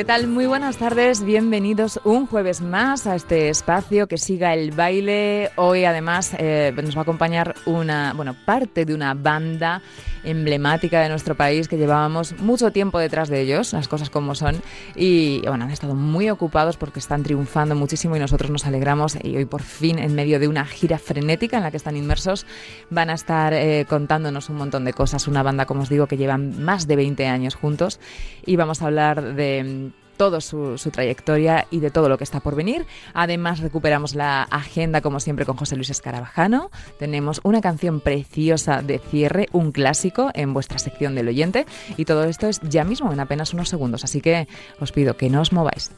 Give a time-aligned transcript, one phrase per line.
[0.00, 0.28] ¿Qué tal?
[0.28, 5.50] Muy buenas tardes, bienvenidos un jueves más a este espacio que siga el baile.
[5.56, 9.82] Hoy además eh, nos va a acompañar una, bueno, parte de una banda
[10.24, 14.62] emblemática de nuestro país que llevábamos mucho tiempo detrás de ellos, las cosas como son,
[14.94, 19.36] y bueno, han estado muy ocupados porque están triunfando muchísimo y nosotros nos alegramos y
[19.36, 22.46] hoy por fin en medio de una gira frenética en la que están inmersos
[22.90, 26.16] van a estar eh, contándonos un montón de cosas, una banda como os digo que
[26.16, 28.00] llevan más de 20 años juntos
[28.44, 32.40] y vamos a hablar de toda su, su, trayectoria y de todo lo que está
[32.40, 32.84] por venir.
[33.14, 36.70] Además, recuperamos la agenda, como siempre, con José Luis Escarabajano.
[36.98, 41.64] Tenemos una canción preciosa de cierre, un clásico en vuestra sección del oyente.
[41.96, 44.04] Y todo esto es ya mismo, en apenas unos segundos.
[44.04, 44.46] Así que
[44.78, 45.90] os pido que no os mováis.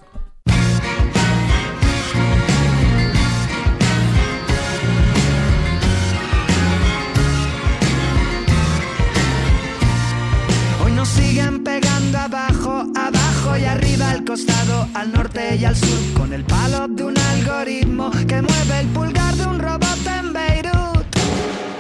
[14.25, 18.87] Costado, al norte y al sur, con el palo de un algoritmo que mueve el
[18.89, 21.07] pulgar de un robot en Beirut.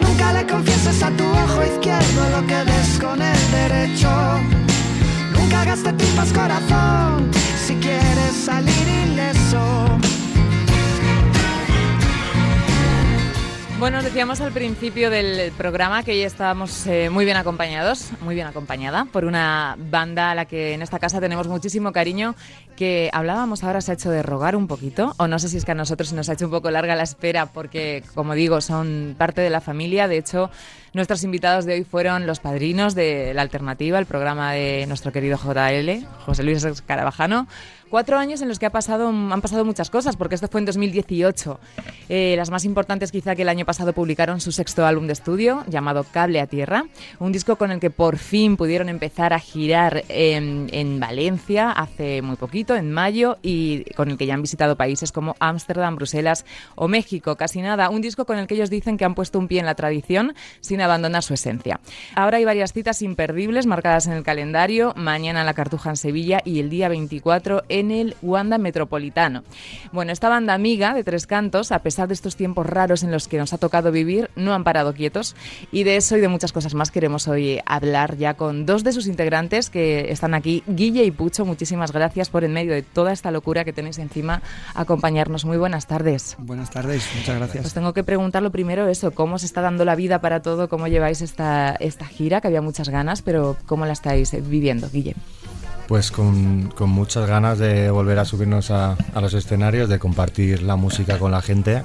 [0.00, 4.10] Nunca le confieses a tu ojo izquierdo lo que des con el derecho.
[5.34, 7.30] Nunca hagas de tripas corazón
[7.66, 10.01] si quieres salir ileso.
[13.82, 18.36] Bueno, os decíamos al principio del programa que hoy estábamos eh, muy bien acompañados, muy
[18.36, 22.36] bien acompañada por una banda a la que en esta casa tenemos muchísimo cariño,
[22.76, 25.64] que hablábamos ahora se ha hecho de rogar un poquito, o no sé si es
[25.64, 29.16] que a nosotros nos ha hecho un poco larga la espera porque, como digo, son
[29.18, 30.06] parte de la familia.
[30.06, 30.48] De hecho,
[30.94, 35.38] nuestros invitados de hoy fueron los padrinos de La Alternativa, el programa de nuestro querido
[35.38, 37.46] JL, José Luis Carabajano.
[37.92, 40.64] Cuatro años en los que ha pasado, han pasado muchas cosas, porque esto fue en
[40.64, 41.60] 2018.
[42.08, 45.62] Eh, las más importantes quizá que el año pasado publicaron su sexto álbum de estudio,
[45.68, 46.86] llamado Cable a Tierra,
[47.18, 52.22] un disco con el que por fin pudieron empezar a girar en, en Valencia hace
[52.22, 56.46] muy poquito, en mayo, y con el que ya han visitado países como Ámsterdam, Bruselas
[56.76, 57.36] o México.
[57.36, 59.66] Casi nada, un disco con el que ellos dicen que han puesto un pie en
[59.66, 61.80] la tradición sin abandonar su esencia.
[62.14, 66.40] Ahora hay varias citas imperdibles marcadas en el calendario, mañana en la Cartuja en Sevilla
[66.44, 69.42] y el día 24 en el Wanda Metropolitano.
[69.92, 73.28] Bueno, esta banda amiga de Tres Cantos, a pesar de estos tiempos raros en los
[73.28, 75.36] que nos ha tocado vivir, no han parado quietos
[75.70, 78.92] y de eso y de muchas cosas más queremos hoy hablar ya con dos de
[78.92, 81.44] sus integrantes que están aquí, Guille y Pucho.
[81.44, 84.42] Muchísimas gracias por en medio de toda esta locura que tenéis encima
[84.74, 85.44] acompañarnos.
[85.44, 86.36] Muy buenas tardes.
[86.38, 87.66] Buenas tardes, muchas gracias.
[87.66, 90.68] Os tengo que preguntar lo primero eso, ¿cómo se está dando la vida para todo?
[90.72, 92.40] ¿Cómo lleváis esta, esta gira?
[92.40, 95.14] Que había muchas ganas, pero ¿cómo la estáis viviendo, Guille?
[95.86, 100.62] Pues con, con, muchas ganas de volver a subirnos a, a, los escenarios, de compartir
[100.62, 101.82] la música con la gente,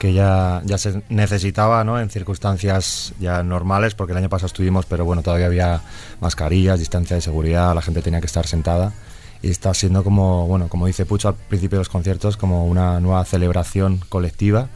[0.00, 2.00] que ya, ya se necesitaba ¿no?
[2.00, 5.82] en circunstancias ya normales, porque el año pasado estuvimos, pero bueno, todavía había
[6.20, 8.92] mascarillas, distancia de seguridad, la gente tenía que estar sentada.
[9.42, 12.98] Y está siendo como, bueno, como dice Pucho al principio de los conciertos, como una
[12.98, 14.70] nueva celebración colectiva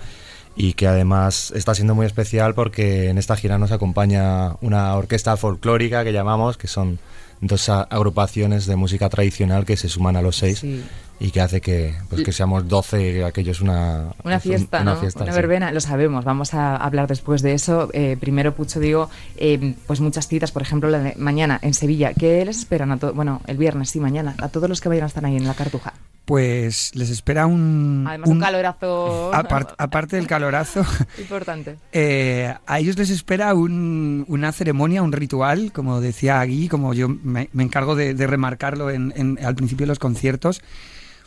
[0.58, 5.36] y que además está siendo muy especial porque en esta gira nos acompaña una orquesta
[5.36, 6.98] folclórica que llamamos, que son
[7.40, 10.84] dos agrupaciones de música tradicional que se suman a los seis sí.
[11.20, 15.00] y que hace que, pues, que seamos doce, aquello es una, una fiesta, una, ¿no?
[15.00, 15.36] fiesta, una sí.
[15.36, 17.90] verbena, lo sabemos, vamos a hablar después de eso.
[17.92, 22.12] Eh, primero, Pucho, digo, eh, pues muchas citas, por ejemplo, la de mañana en Sevilla.
[22.14, 22.96] ¿Qué les esperan a?
[22.96, 25.54] Bueno, el viernes, sí, mañana, a todos los que vayan a estar ahí en la
[25.54, 25.94] Cartuja?
[26.28, 28.04] Pues les espera un...
[28.06, 29.34] Además, un, un calorazo...
[29.34, 30.84] Apart, aparte del calorazo...
[31.18, 31.78] Importante.
[31.90, 37.08] Eh, a ellos les espera un, una ceremonia, un ritual, como decía Agui, como yo
[37.08, 40.60] me, me encargo de, de remarcarlo en, en, al principio de los conciertos,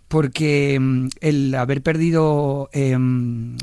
[0.07, 2.95] porque mm, el haber perdido eh,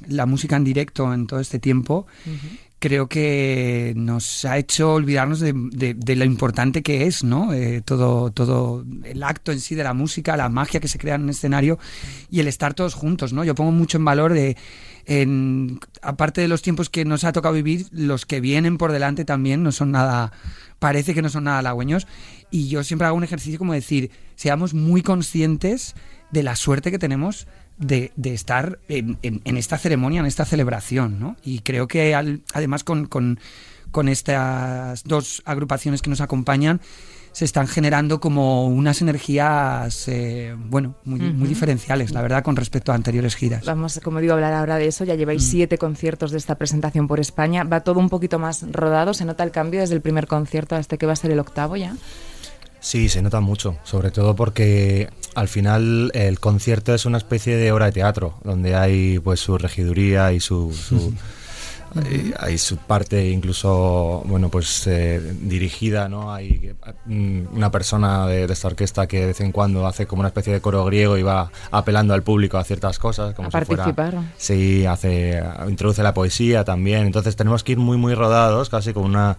[0.09, 2.09] la música en directo en todo este tiempo...
[2.27, 7.25] Uh -huh creo que nos ha hecho olvidarnos de, de, de lo importante que es,
[7.25, 7.53] ¿no?
[7.53, 11.17] Eh, todo, todo el acto en sí de la música, la magia que se crea
[11.17, 11.79] en un escenario
[12.31, 13.43] y el estar todos juntos, ¿no?
[13.45, 14.57] Yo pongo mucho en valor de,
[15.07, 19.25] en, aparte de los tiempos que nos ha tocado vivir, los que vienen por delante
[19.25, 20.33] también no son nada,
[20.79, 22.07] parece que no son nada halagüeños.
[22.51, 25.97] Y yo siempre hago un ejercicio como decir, seamos muy conscientes
[26.31, 27.49] de la suerte que tenemos
[27.79, 31.37] de, de estar en, en, en, esta ceremonia, en esta celebración, ¿no?
[31.45, 33.39] Y creo que al, además con, con,
[33.91, 36.81] con, estas dos agrupaciones que nos acompañan
[37.33, 42.97] se están generando como unas energías, eh, bueno, muy, diferenciales, la verdad, con respecto a
[42.97, 43.65] anteriores giras.
[43.65, 45.05] Vamos, como digo, a hablar ahora de eso.
[45.05, 45.51] Ya lleváis Mm.
[45.51, 47.63] siete conciertos de esta presentación por España.
[47.63, 49.15] Va todo un poquito más rodado.
[49.15, 51.39] ¿Se nota el cambio desde el primer concierto a este que va a ser el
[51.39, 51.95] octavo ya?
[52.89, 57.71] Sí, se nota mucho, sobre todo porque al final el concierto es una especie de
[57.71, 61.13] obra de teatro, donde hay pues su regiduría y su, su-
[62.39, 66.33] hay su parte incluso bueno pues eh, dirigida, ¿no?
[66.33, 66.73] Hay
[67.05, 70.29] mm, una persona de, de esta orquesta que de vez en cuando hace como una
[70.29, 73.65] especie de coro griego y va apelando al público a ciertas cosas, como A si
[73.67, 74.23] fuera- participar.
[74.39, 77.05] Sí, hace, introduce la poesía también.
[77.07, 79.37] Entonces tenemos que ir muy, muy rodados, casi como una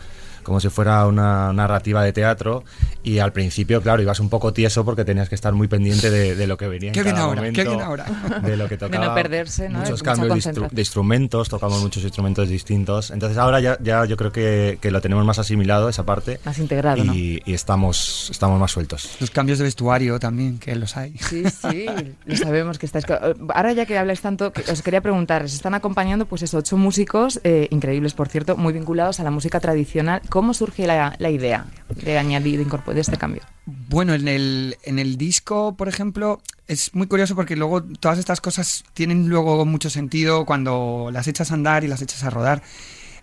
[0.49, 2.65] como si fuera una narrativa de teatro
[3.03, 6.35] y al principio, claro, ibas un poco tieso porque tenías que estar muy pendiente de,
[6.35, 7.41] de lo que venía en ¿Qué viene cada ahora?
[7.41, 8.05] momento, ¿Qué viene ahora?
[8.43, 9.15] de lo que De no tocaba.
[9.15, 9.79] perderse, ¿no?
[9.79, 13.11] Muchos cambios de, instru- de instrumentos, tocamos muchos instrumentos distintos.
[13.11, 16.39] Entonces ahora ya, ya yo creo que, que lo tenemos más asimilado, esa parte.
[16.45, 17.13] Más integrado, ¿no?
[17.13, 19.17] y, y estamos, estamos más sueltos.
[19.19, 21.15] Los cambios de vestuario también, que los hay.
[21.19, 21.85] Sí, sí,
[22.25, 23.05] lo sabemos que estáis.
[23.53, 26.77] Ahora ya que habláis tanto, que os quería preguntar, os están acompañando pues eso, ocho
[26.77, 30.21] músicos, eh, increíbles por cierto, muy vinculados a la música tradicional.
[30.29, 31.65] ¿Cómo surge la, idea
[32.03, 33.41] de añadir, de de este cambio?
[33.65, 38.41] Bueno, en el, en el disco, por ejemplo, es muy curioso porque luego todas estas
[38.41, 42.61] cosas tienen luego mucho sentido cuando las echas a andar y las echas a rodar.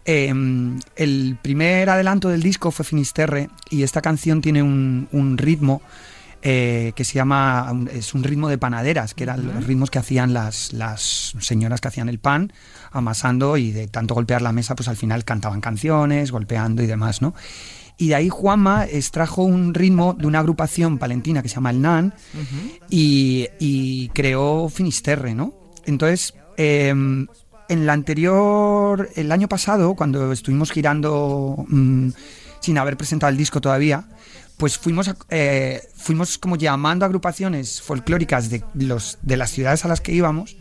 [0.04, 0.32] Eh,
[0.96, 5.82] el primer adelanto del disco fue Finisterre y esta canción tiene un ritmo
[6.42, 10.32] eh, que se llama, es un ritmo de panaderas, que eran los ritmos que hacían
[10.32, 12.52] las, las señoras que hacían el pan,
[12.92, 17.22] amasando y de tanto golpear la mesa, pues al final cantaban canciones, golpeando y demás,
[17.22, 17.34] ¿no?
[17.98, 21.80] Y de ahí Juanma extrajo un ritmo de una agrupación palentina que se llama el
[21.80, 22.14] NAN
[22.90, 25.54] y, y creó Finisterre, ¿no?
[25.86, 26.92] Entonces, eh,
[27.68, 32.08] en la anterior, el año pasado, cuando estuvimos girando mm,
[32.60, 34.04] sin haber presentado el disco todavía,
[34.56, 39.84] pues fuimos, a- eh, fuimos como llamando a agrupaciones folclóricas de, los, de las ciudades
[39.84, 40.56] a las que íbamos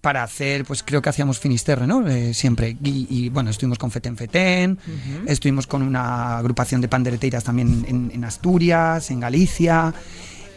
[0.00, 2.06] para hacer, pues creo que hacíamos Finisterre, ¿no?
[2.08, 2.76] Eh, siempre.
[2.84, 4.78] Y, y, bueno, estuvimos con Feten Feten,
[5.26, 9.94] estuvimos con una agrupación de pandereteiras también en, en Asturias, en Galicia.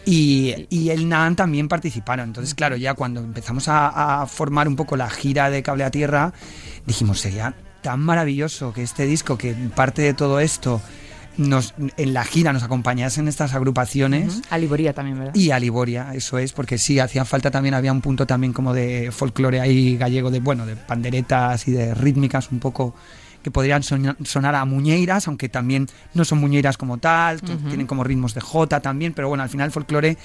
[0.06, 2.30] Y, y el NAN también participaron.
[2.30, 5.92] Entonces, claro, ya cuando empezamos a, a formar un poco la gira de Cable a
[5.92, 6.34] Tierra,
[6.86, 10.82] dijimos, sería tan maravilloso que este disco, que parte de todo esto,
[11.38, 14.42] nos, en la gira nos acompañasen estas agrupaciones.
[14.50, 15.36] A Liboría también, ¿verdad?
[15.36, 18.74] Y a Liboria, eso es, porque sí, hacía falta también, había un punto también como
[18.74, 22.96] de folclore ahí gallego, de bueno, de panderetas y de rítmicas un poco
[23.44, 28.34] que podrían sonar a muñeiras, aunque también no son muñeiras como tal, tienen como ritmos
[28.34, 30.18] de jota también, pero bueno, al final el folclore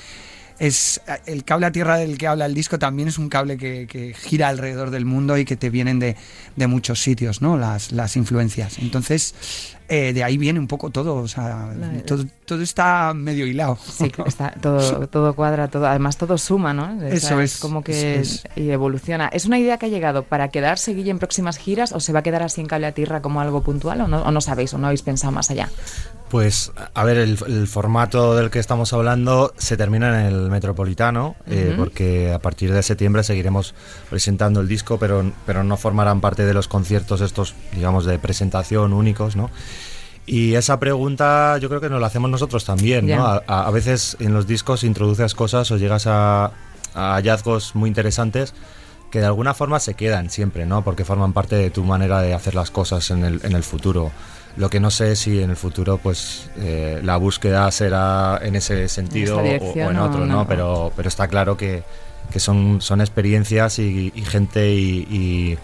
[0.58, 3.86] es el cable a tierra del que habla el disco también es un cable que,
[3.86, 6.16] que gira alrededor del mundo y que te vienen de,
[6.56, 7.56] de muchos sitios, ¿no?
[7.56, 8.78] Las, las influencias.
[8.78, 9.34] Entonces,
[9.88, 11.68] eh, de ahí viene un poco todo, o sea,
[12.06, 13.76] todo, todo está medio hilado.
[13.76, 16.96] Sí, está, todo, todo cuadra, todo, además todo suma, ¿no?
[16.96, 19.28] O sea, Eso es, como que eso y evoluciona.
[19.28, 22.20] ¿Es una idea que ha llegado para quedarse Guille en próximas giras o se va
[22.20, 24.72] a quedar así en cable a tierra como algo puntual o no, o no sabéis
[24.72, 25.68] o no habéis pensado más allá?
[26.32, 31.36] Pues, a ver, el, el formato del que estamos hablando se termina en el Metropolitano,
[31.46, 33.74] eh, porque a partir de septiembre seguiremos
[34.08, 38.94] presentando el disco, pero, pero no formarán parte de los conciertos estos, digamos, de presentación
[38.94, 39.50] únicos, ¿no?
[40.24, 43.06] Y esa pregunta yo creo que nos la hacemos nosotros también.
[43.06, 43.42] ¿no?
[43.46, 46.46] A veces en los discos introduces cosas o llegas a,
[46.94, 48.54] a hallazgos muy interesantes
[49.10, 50.82] que de alguna forma se quedan siempre, ¿no?
[50.82, 54.10] Porque forman parte de tu manera de hacer las cosas en el, en el futuro.
[54.56, 58.54] Lo que no sé es si en el futuro, pues, eh, la búsqueda será en
[58.56, 60.36] ese sentido o- en o otro, no.
[60.36, 60.46] ¿no?
[60.48, 61.82] Pero, pero está claro que,
[62.30, 65.58] que son, son experiencias y, y gente y, y-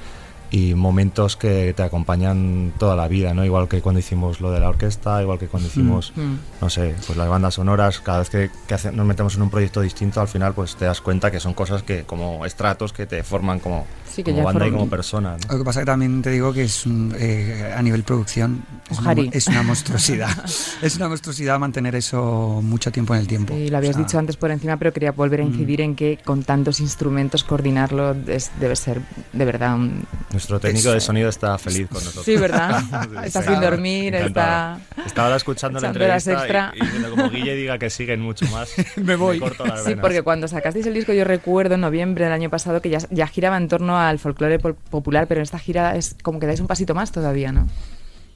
[0.50, 3.44] y momentos que te acompañan toda la vida, ¿no?
[3.44, 6.34] Igual que cuando hicimos lo de la orquesta, igual que cuando hicimos, Mm.
[6.62, 9.50] no sé, pues las bandas sonoras, cada vez que, que hace- nos metemos en un
[9.50, 13.04] proyecto distinto, al final pues te das cuenta que son cosas que como estratos que
[13.06, 15.36] te forman como, Sí, que como ya banda y como persona.
[15.36, 15.52] ¿no?
[15.52, 18.98] Lo que pasa que también te digo que es un, eh, a nivel producción es
[18.98, 19.30] una, Ojari.
[19.32, 20.30] es una monstruosidad.
[20.82, 23.54] es una monstruosidad mantener eso mucho tiempo en el tiempo.
[23.54, 25.48] Y lo habías O sea, dicho antes por encima, pero quería volver a Mm.
[25.48, 29.00] incidir en que con tantos instrumentos coordinarlo es- debe ser
[29.32, 30.04] de verdad un...
[30.38, 32.24] Nuestro técnico de sonido está feliz con nosotros.
[32.24, 32.80] Sí, ¿verdad?
[33.24, 34.78] está sin Está dormir, encantado.
[34.78, 35.02] está...
[35.04, 36.72] Estaba ahora escuchando la entrevista extra.
[36.76, 38.70] y, y como Guille diga que siguen mucho más.
[38.96, 39.40] Me voy.
[39.40, 40.02] corto las Sí, venas.
[40.02, 43.26] porque cuando sacasteis el disco, yo recuerdo en noviembre del año pasado que ya, ya
[43.26, 46.68] giraba en torno al folclore popular, pero en esta gira es como que dais un
[46.68, 47.66] pasito más todavía, ¿no?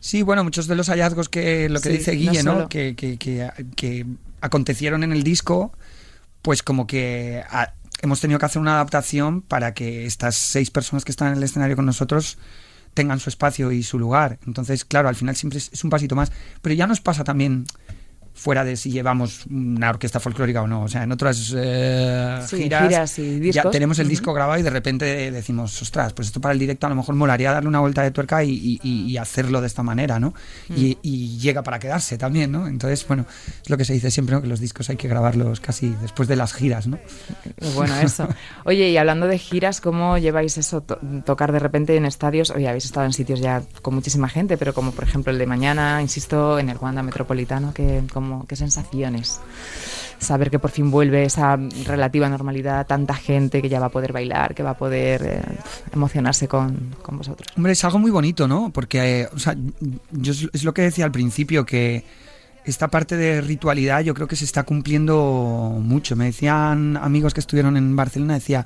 [0.01, 2.69] Sí, bueno, muchos de los hallazgos que lo que Sí, dice Guille, ¿no?
[2.69, 4.05] Que, que- que- que
[4.41, 5.73] acontecieron en el disco,
[6.43, 11.05] pues como que a- hemos tenido que hacer una adaptación para que estas seis personas
[11.05, 12.37] que están en el escenario con nosotros
[12.95, 14.39] tengan su espacio y su lugar.
[14.47, 16.31] Entonces, claro, al final siempre es, un pasito más.
[16.61, 17.65] Pero ya nos pasa también
[18.35, 20.83] fuera de si llevamos una orquesta folclórica o no.
[20.85, 24.63] O sea, en otras eh, Sí, giras, giras y ya tenemos el disco grabado y
[24.63, 27.81] de repente decimos, ostras, pues esto para el directo a lo mejor molaría darle una
[27.81, 30.35] vuelta de tuerca y, y- y- y hacerlo de esta manera, ¿no?
[30.69, 30.75] Mm.
[30.77, 32.67] Y, y llega para quedarse también, ¿no?
[32.67, 33.27] Entonces, bueno,
[33.63, 34.43] es lo que se dice siempre, ¿no?
[34.43, 36.99] Que los discos hay que grabarlos casi después de las giras, ¿no?
[37.75, 38.29] Bueno, eso.
[38.65, 40.81] Oye, y hablando de giras, ¿cómo lleváis eso?
[40.83, 42.51] to- tocar de repente en estadios.
[42.51, 45.47] Oye, habéis estado en sitios ya con muchísima gente, pero como por ejemplo el de
[45.47, 49.41] mañana, insisto, en el Wanda Metropolitano, ¿qué, como, qué sensaciones?
[50.19, 54.13] Saber que por fin vuelve esa relativa normalidad, tanta gente que ya va a poder
[54.13, 55.41] bailar, que va a poder eh,
[55.93, 57.49] emocionarse con, con vosotros.
[57.57, 58.71] Hombre, es algo muy bonito, ¿no?
[58.73, 59.57] Porque, eh, o sea,
[60.13, 62.05] yo es, lo que decía al principio, que
[62.65, 66.15] esta parte de ritualidad yo creo que se está cumpliendo mucho.
[66.15, 68.65] Me decían amigos que estuvieron en Barcelona, decía,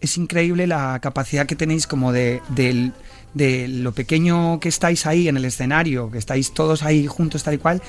[0.00, 2.92] es increíble la capacidad que tenéis como de, del-
[3.32, 7.54] de lo pequeño que estáis ahí en el escenario, que estáis todos ahí juntos tal
[7.54, 7.80] y cual,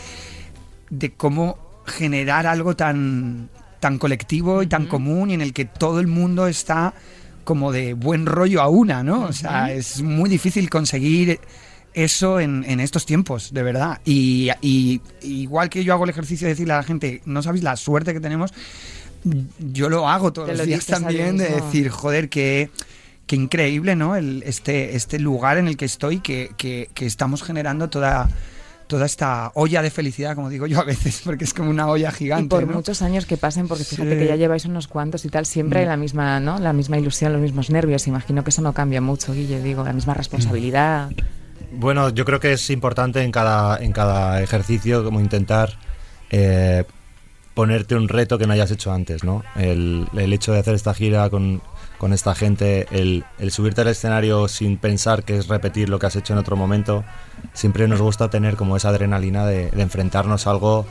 [1.00, 3.50] de cómo generar algo tan,
[3.80, 6.94] tan colectivo y tan común y en el que todo el mundo está
[7.44, 9.26] como de buen rollo a una, ¿no?
[9.26, 11.40] O sea, es muy difícil conseguir
[11.94, 14.02] eso en, en estos tiempos, de verdad.
[14.04, 17.64] Y, y- igual que yo hago el ejercicio de decirle a la gente, no sabéis
[17.64, 18.52] la suerte que tenemos,
[19.60, 22.70] yo lo hago todos Te los lo días también de decir, joder, que...
[23.28, 24.16] Qué increíble, ¿no?
[24.16, 28.30] El, este, este lugar en el que estoy, que, que- que estamos generando toda,
[28.88, 32.12] toda esta olla de felicidad, como digo yo a veces, porque es como una olla
[32.12, 32.46] gigante.
[32.46, 32.74] y por ¿no?
[32.74, 34.18] muchos años que pasen, porque fíjate Sí.
[34.20, 36.60] que ya lleváis unos cuantos y tal, siempre hay la misma, ¿no?
[36.60, 38.08] La misma ilusión, los mismos nervios.
[38.08, 41.10] Imagino que eso no cambia mucho, Guille, digo, la misma responsabilidad.
[41.72, 45.74] Bueno, yo creo que es importante en cada, en cada ejercicio como intentar
[46.30, 46.86] eh,
[47.54, 49.44] ponerte un reto que no hayas hecho antes, ¿no?
[49.56, 51.62] El, el hecho de hacer esta gira con,
[51.98, 56.06] con esta gente, el, el subirte al escenario sin pensar que es repetir lo que
[56.08, 57.04] has hecho en otro momento,
[57.54, 60.86] siempre nos gusta tener como esa adrenalina de, de enfrentarnos a algo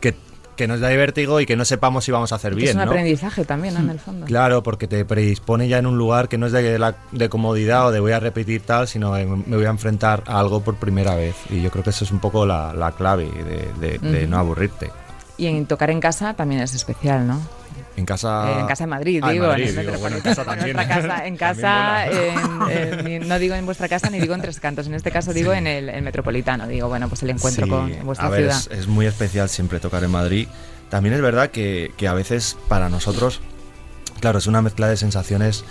[0.00, 0.14] que,
[0.56, 2.74] que nos da vértigo y que no sepamos si vamos a hacer Que bien, es
[2.76, 2.90] un ¿no?
[2.90, 3.80] aprendizaje también, ¿no?
[3.80, 4.26] En el fondo.
[4.26, 7.86] Claro, porque te predispone ya en un lugar que no es de, la, de comodidad
[7.86, 10.76] o de voy a repetir tal, sino de me voy a enfrentar a algo por
[10.76, 11.36] primera vez.
[11.50, 14.30] Y yo creo que eso es un poco la, la clave de, de- de Ujú.
[14.30, 14.90] no aburrirte.
[15.36, 17.40] Y en tocar en casa también es especial, ¿no?
[17.98, 18.50] En casa...
[18.52, 20.44] Eh, en casa de Madrid, Ah, en digo, Madrid, en el digo, bueno, en casa
[20.44, 20.68] también.
[20.68, 24.40] En nuestra casa, en casa, en- en- no digo en vuestra casa ni digo en
[24.42, 27.64] Tres Cantos, en este caso digo en el, el Metropolitano, digo, bueno, pues el encuentro
[27.64, 28.56] Sí, con vuestra a ver, ciudad.
[28.72, 30.48] Es, es muy especial siempre tocar en Madrid.
[30.90, 33.40] También es verdad que, que a veces para nosotros,
[34.20, 35.64] claro, es una mezcla de sensaciones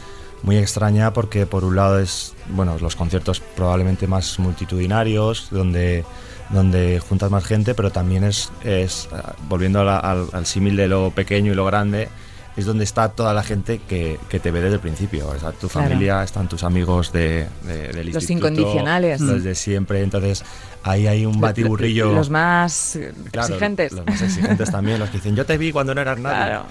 [0.43, 6.05] muy extraña porque por un lado es, bueno, los conciertos probablemente más multitudinarios, donde,
[6.49, 10.75] donde juntas más gente, pero también es, es ah, volviendo a la- al, al símil
[10.75, 12.07] de lo pequeño y lo grande,
[12.55, 15.27] es donde está toda la gente que, que te ve desde el principio.
[15.27, 15.89] O sea, tu Claro.
[15.89, 19.21] familia, están tus amigos de, de- del Los instituto, incondicionales.
[19.21, 20.01] Los de siempre.
[20.01, 20.43] Entonces,
[20.81, 22.13] ahí hay un batiburrillo.
[22.13, 22.97] Los más
[23.31, 23.91] Claro, exigentes.
[23.91, 26.35] Los más exigentes también, los que dicen, yo te vi cuando no eras nadie.
[26.37, 26.65] Claro.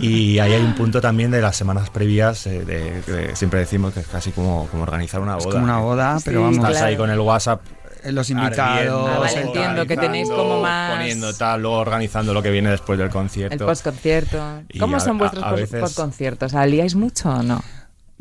[0.00, 3.94] Y ahí hay un punto también de las semanas previas, eh, de, de- siempre decimos
[3.94, 5.46] que es casi como, como organizar una boda.
[5.48, 6.86] Es como una boda, pero Sí, vamos, Estás claro.
[6.86, 7.60] ahí con el WhatsApp.
[8.02, 9.08] Eh, los invitados.
[9.10, 12.98] Ah, vale, entiendo que tenéis como más- Poniendo tal, luego organizando lo que viene después
[12.98, 13.54] del concierto.
[13.54, 14.38] El postconcierto.
[14.78, 15.44] ¿Cómo a- son vuestros
[15.80, 16.54] postconciertos?
[16.54, 17.62] ¿Alíais mucho o no?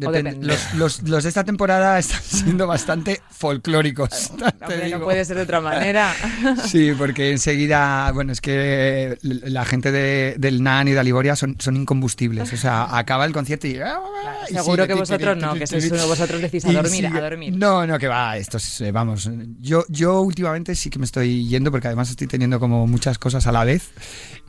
[0.02, 0.48] O Depende- depende.
[0.48, 4.32] los, los- los de esta temporada están siendo bastante folclóricos.
[4.62, 6.14] Hombre, no puede ser de otra manera.
[6.66, 11.56] Sí, porque enseguida, bueno, es que la gente de- del NAN y de Aliboria son,
[11.60, 12.54] son incombustibles.
[12.54, 13.72] O sea, acaba el concierto y.
[13.72, 17.58] y Seguro sigue, que vosotros no, que sois uno, vosotros decís a dormir, a dormir.
[17.58, 19.30] No, no, que va, esto es, eh, vamos.
[19.60, 23.48] Yo, yo últimamente sí que me estoy yendo porque además estoy teniendo como muchas cosas
[23.48, 23.90] a la vez.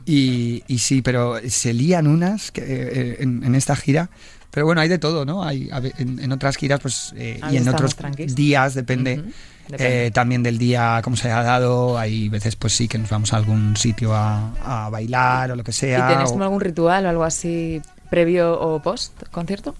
[0.05, 4.09] Y, y sí, pero se lían unas que, eh, en, en esta gira.
[4.51, 5.43] Pero bueno, hay de todo, ¿no?
[5.43, 8.35] Hay, en, en otras giras, pues, eh, y en otros tranquis.
[8.35, 9.19] días, depende.
[9.19, 9.29] Ujú,
[9.69, 10.07] depende.
[10.07, 11.97] Eh, también del día, cómo se haya dado.
[11.97, 14.51] Hay veces, pues sí, que nos vamos a algún sitio a,
[14.85, 16.07] a bailar o lo que ¿Y sea.
[16.07, 19.73] tenéis o- como algún ritual o algo así previo o post concierto?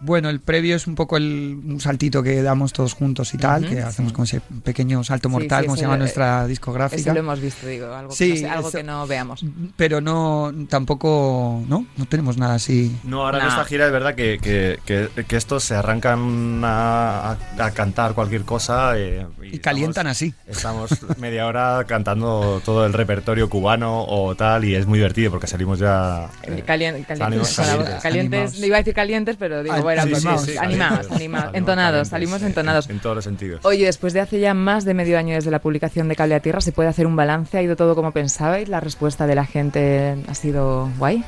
[0.00, 3.68] Bueno, el previo es un poco el, un saltito que damos todos juntos y tal,
[3.68, 4.14] que hacemos sí.
[4.14, 7.12] como ese pequeño salto mortal, sí, como se eso llama lo- nuestra Eso discográfica.
[7.12, 9.44] lo hemos visto, digo, algo, que, no, sé, algo eso- que no veamos.
[9.76, 11.84] Pero no, tampoco, ¿no?
[11.96, 12.96] No tenemos nada así.
[13.04, 13.50] No, ahora en Nah.
[13.50, 18.14] esta gira es verdad que, que, que, que estos se arrancan a, a- a cantar
[18.14, 20.32] cualquier cosa eh, Y calientan así.
[20.46, 25.46] Estamos media hora cantando todo el repertorio cubano o tal y es muy divertido porque
[25.48, 26.30] salimos ya...
[26.44, 28.02] eh, Calien- calientes, salimos calientes.
[28.02, 31.10] calientes, iba a decir calientes, pero digo, Ah, bueno, sí, pues sí, vamos, sí, animados,
[31.10, 32.90] animados, entonados, salimos entonados.
[32.90, 33.60] En todos los sentidos.
[33.64, 36.40] Oye, después de hace ya más de medio año desde la publicación de Cable a
[36.40, 37.56] Tierra, ¿se puede hacer un balance?
[37.56, 38.68] ¿Ha ido todo como pensabais?
[38.68, 41.24] ¿La respuesta de la gente ha sido guay?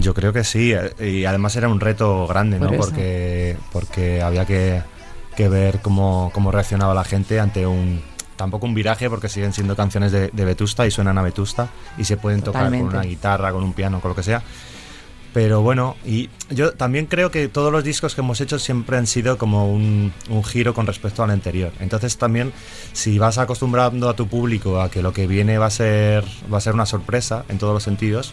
[0.00, 2.68] Yo creo que sí, eh, y además era un reto grande, ¿no?
[2.68, 2.76] Eso.
[2.76, 4.82] Porque, porque había que,
[5.36, 8.02] que ver cómo, cómo reaccionaba la gente ante un,
[8.36, 12.04] tampoco un viraje porque siguen siendo canciones de, de Vetusta y suenan a Vetusta y
[12.04, 12.86] se pueden tocar Totalmente.
[12.86, 14.42] con una guitarra, con un piano, con lo que sea.
[15.34, 19.06] Pero bueno, y yo también creo que todos los discos que hemos hecho siempre han
[19.06, 20.12] sido como un,
[20.44, 21.72] giro con respecto al anterior.
[21.80, 22.52] Entonces también,
[22.92, 26.58] si vas acostumbrando a tu público a que lo que viene va a ser, va
[26.58, 28.32] a ser una sorpresa en todos los sentidos,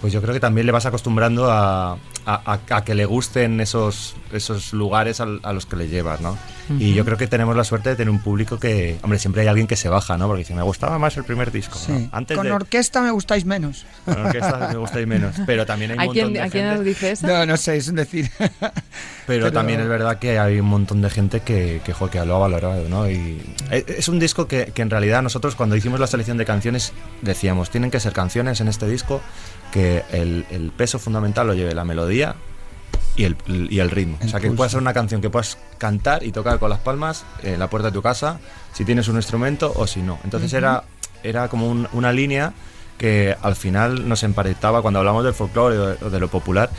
[0.00, 3.60] pues yo creo que también le vas acostumbrando a, a- a- a que le gusten
[3.60, 6.36] esos, esos lugares a, los que le llevas, ¿no?
[6.80, 9.48] Y yo creo que tenemos la suerte de tener un público que, hombre, siempre hay
[9.48, 10.26] alguien que se baja, ¿no?
[10.26, 11.78] Porque dice, me gustaba más el primer disco.
[11.88, 11.96] ¿no?
[11.98, 12.08] Sí.
[12.10, 13.86] Antes Con de, orquesta me gustáis menos.
[14.04, 15.36] con orquesta me gustáis menos.
[15.46, 17.26] Pero también hay un ¿A montón quién, de ¿a quién gente- nos dice eso?
[17.28, 18.28] No, no sé, es un decir.
[18.38, 18.70] pero,
[19.26, 22.34] Pero- también es verdad que hay un montón de gente que, que, jo, que lo
[22.34, 23.08] ha valorado, ¿no?
[23.08, 26.44] Y e- es un disco que, que en realidad nosotros cuando hicimos la selección de
[26.44, 29.20] canciones decíamos, tienen que ser canciones en este disco
[29.76, 32.34] que el, el peso fundamental lo lleve la melodía
[33.14, 34.16] y el, y el ritmo.
[34.22, 36.78] El o sea, que pueda ser una canción que puedas cantar y tocar con las
[36.80, 38.40] palmas en la puerta de tu casa,
[38.72, 40.18] si tienes un instrumento o si no.
[40.24, 40.84] Entonces era,
[41.22, 42.54] era como un- una línea
[42.96, 46.70] que al final nos emparentaba cuando hablamos del folclore o de, lo popular.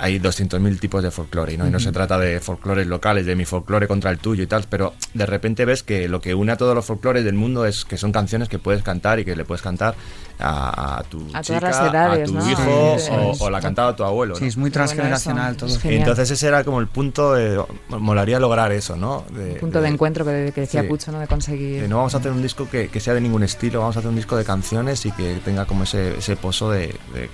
[0.00, 1.66] Hay 200.000 tipos de folclore, ¿no?
[1.66, 4.64] Y no se trata de folclores locales, de mi folclore contra el tuyo y tal,
[4.70, 7.84] pero de repente ves que lo que une a todos los folclores del mundo es
[7.84, 9.96] que son canciones que puedes cantar y que le puedes cantar
[10.40, 12.50] a, a tu A todas chica, las edades, a tu ¿no?
[12.50, 13.40] hijo Sí, o, sí.
[13.44, 14.36] o la cantaba tu abuelo.
[14.36, 14.48] Sí, ¿no?
[14.48, 15.76] es muy bueno transgeneracional eso, todo.
[15.76, 15.84] es.
[15.84, 17.62] Entonces ese era como el punto de...
[17.88, 19.24] Molaría lograr eso, ¿no?
[19.32, 20.88] De, punto de, encuentro que, que decía sí.
[20.88, 21.18] Pucho, ¿no?
[21.20, 21.82] De conseguir.
[21.82, 23.98] de no vamos a hacer un disco que, que sea de ningún estilo, vamos a
[24.00, 27.30] hacer un disco de canciones y que tenga como ese, ese pozo de, de-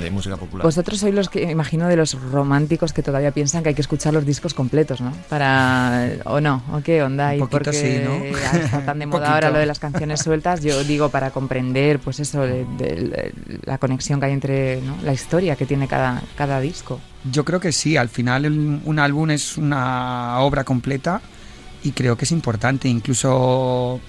[0.00, 0.64] de música popular.
[0.64, 4.12] Vosotros sois los que, imagino, de los románticos que todavía piensan que hay que escuchar
[4.14, 5.12] los discos completos, ¿no?
[5.28, 6.10] Para.
[6.24, 6.62] ¿O no?
[6.72, 7.30] ¿O qué onda?
[7.32, 8.14] Un Y porque sí, ¿no?
[8.58, 12.20] está tan de moda ahora lo de las canciones sueltas, yo digo para comprender, pues
[12.20, 13.32] eso, de, de-
[13.64, 14.96] la conexión que hay entre ¿no?
[15.02, 17.00] la historia que tiene cada, cada disco.
[17.30, 18.46] Yo creo que sí, al final
[18.84, 21.20] un álbum es una obra completa
[21.82, 22.88] y creo que es importante.
[22.88, 24.00] Incluso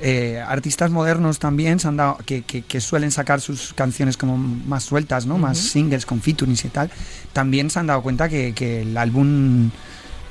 [0.00, 4.36] eh, artistas modernos también se han dado, que, que- que suelen sacar sus canciones como
[4.36, 5.38] más sueltas, ¿no?
[5.38, 6.90] Más singles con featurings y tal.
[7.32, 9.70] También se han dado cuenta que, que el álbum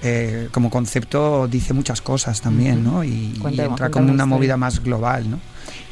[0.04, 2.84] eh, como concepto dice muchas cosas también.
[2.84, 3.04] ¿no?
[3.04, 4.26] Y, entra como una una historia.
[4.26, 5.40] movida más global, ¿no?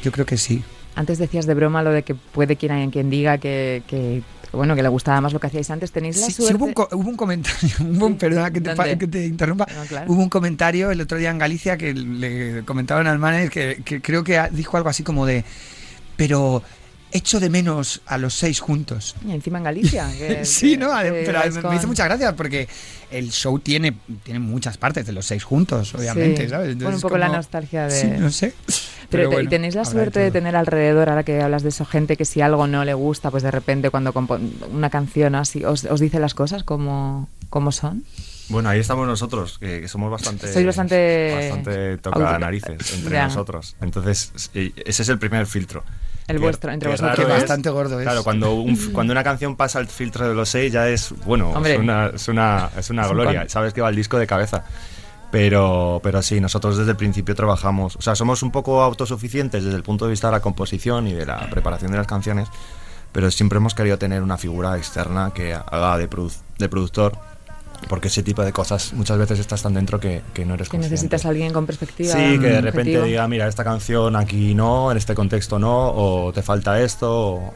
[0.04, 0.62] Yo creo que sí.
[0.96, 4.76] Antes decías de broma lo de que puede quien haya quien diga que, que, bueno
[4.76, 5.90] que le gustaba más lo que hacíais antes.
[5.92, 6.56] ¿Tenéis la Sí, sí, suerte?
[6.56, 8.60] hubo, un, co- hubo un comentario, hubo un- Sí, perdona que
[9.08, 10.12] te, interrumpa, No, claro.
[10.12, 14.00] hubo un comentario el otro día en Galicia que le comentaron al manager que, que
[14.00, 15.44] creo que dijo algo así como de,
[16.16, 16.62] pero
[17.14, 19.14] echo de menos a los seis juntos.
[19.26, 20.06] Y encima en Galicia.
[20.18, 22.68] que- sí, que- no, que pero me, con- me hizo muchas gracias porque
[23.10, 26.48] el show tiene, tiene muchas partes de los seis juntos, obviamente, Sí.
[26.50, 26.66] ¿sabes?
[26.72, 27.90] Entonces Bueno, un poco la como- nostalgia de...
[27.90, 28.52] Sí, no sé.
[29.08, 30.40] Pero, te- bueno, tenéis la suerte de todo.
[30.40, 33.42] tener alrededor, ahora que hablas de eso, gente que si algo no le gusta, pues
[33.44, 38.02] de repente cuando compon una canción así, os, os dice las cosas como, como son.
[38.48, 40.52] Bueno, ahí estamos nosotros, que, que somos bastante...
[40.52, 43.24] Sois bastante- Bastante toca narices entre Ya.
[43.28, 43.76] nosotros.
[43.80, 45.84] Entonces, ese es el primer filtro.
[46.26, 47.16] El Qué- vuestro, entre vosotros.
[47.16, 48.04] Que es- bastante gordo es.
[48.04, 51.50] Claro, cuando, un- cuando una canción pasa el filtro de los seis ya es, bueno,
[51.50, 51.74] Hombre.
[51.74, 53.48] es una, es una, es una Es gloria.
[53.48, 54.64] Sabes que va el disco de cabeza.
[55.30, 59.76] Pero, pero sí, nosotros desde el principio trabajamos, o sea, somos un poco autosuficientes desde
[59.76, 62.48] el punto de vista de la composición y de la preparación de las canciones,
[63.10, 67.18] pero siempre hemos querido tener una figura externa que haga de, produ- de productor,
[67.88, 70.76] porque ese tipo de cosas muchas veces estás tan dentro que, que no eres Que
[70.76, 70.94] consciente.
[70.94, 72.12] necesitas a alguien con perspectiva.
[72.12, 73.04] Sí, que de repente objetivo.
[73.04, 77.54] diga, mira, esta canción aquí no, en este contexto no, o te falta esto, o-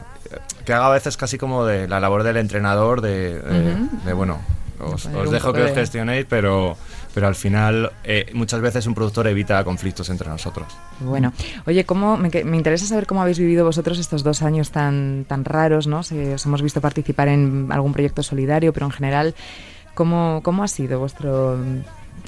[0.65, 4.05] que haga a veces casi como de la labor del entrenador, de, de- Ujú.
[4.05, 4.39] de, bueno,
[4.79, 6.77] os, os dejo que os gestionéis, pero,
[7.13, 10.67] pero al final eh, muchas veces un productor evita conflictos entre nosotros.
[10.99, 11.33] Bueno,
[11.65, 15.43] oye, ¿cómo, me, me interesa saber cómo habéis vivido vosotros estos dos años tan, tan
[15.43, 16.03] raros, ¿no?
[16.03, 19.35] Se- os hemos visto participar en algún proyecto solidario, pero en general,
[19.99, 21.59] ¿cómo, cómo ha sido vuestro...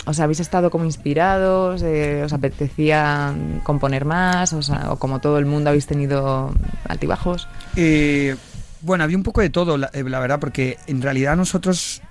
[0.05, 1.81] ¿Os habéis estado como inspirados?
[1.83, 4.51] Eh, ¿Os apetecía componer más?
[4.51, 6.53] O, sea, ¿O como todo el mundo habéis tenido
[6.89, 7.47] altibajos?
[7.77, 8.35] Eh,
[8.81, 12.01] bueno, había un poco de todo, la, eh, la verdad, porque en realidad nosotros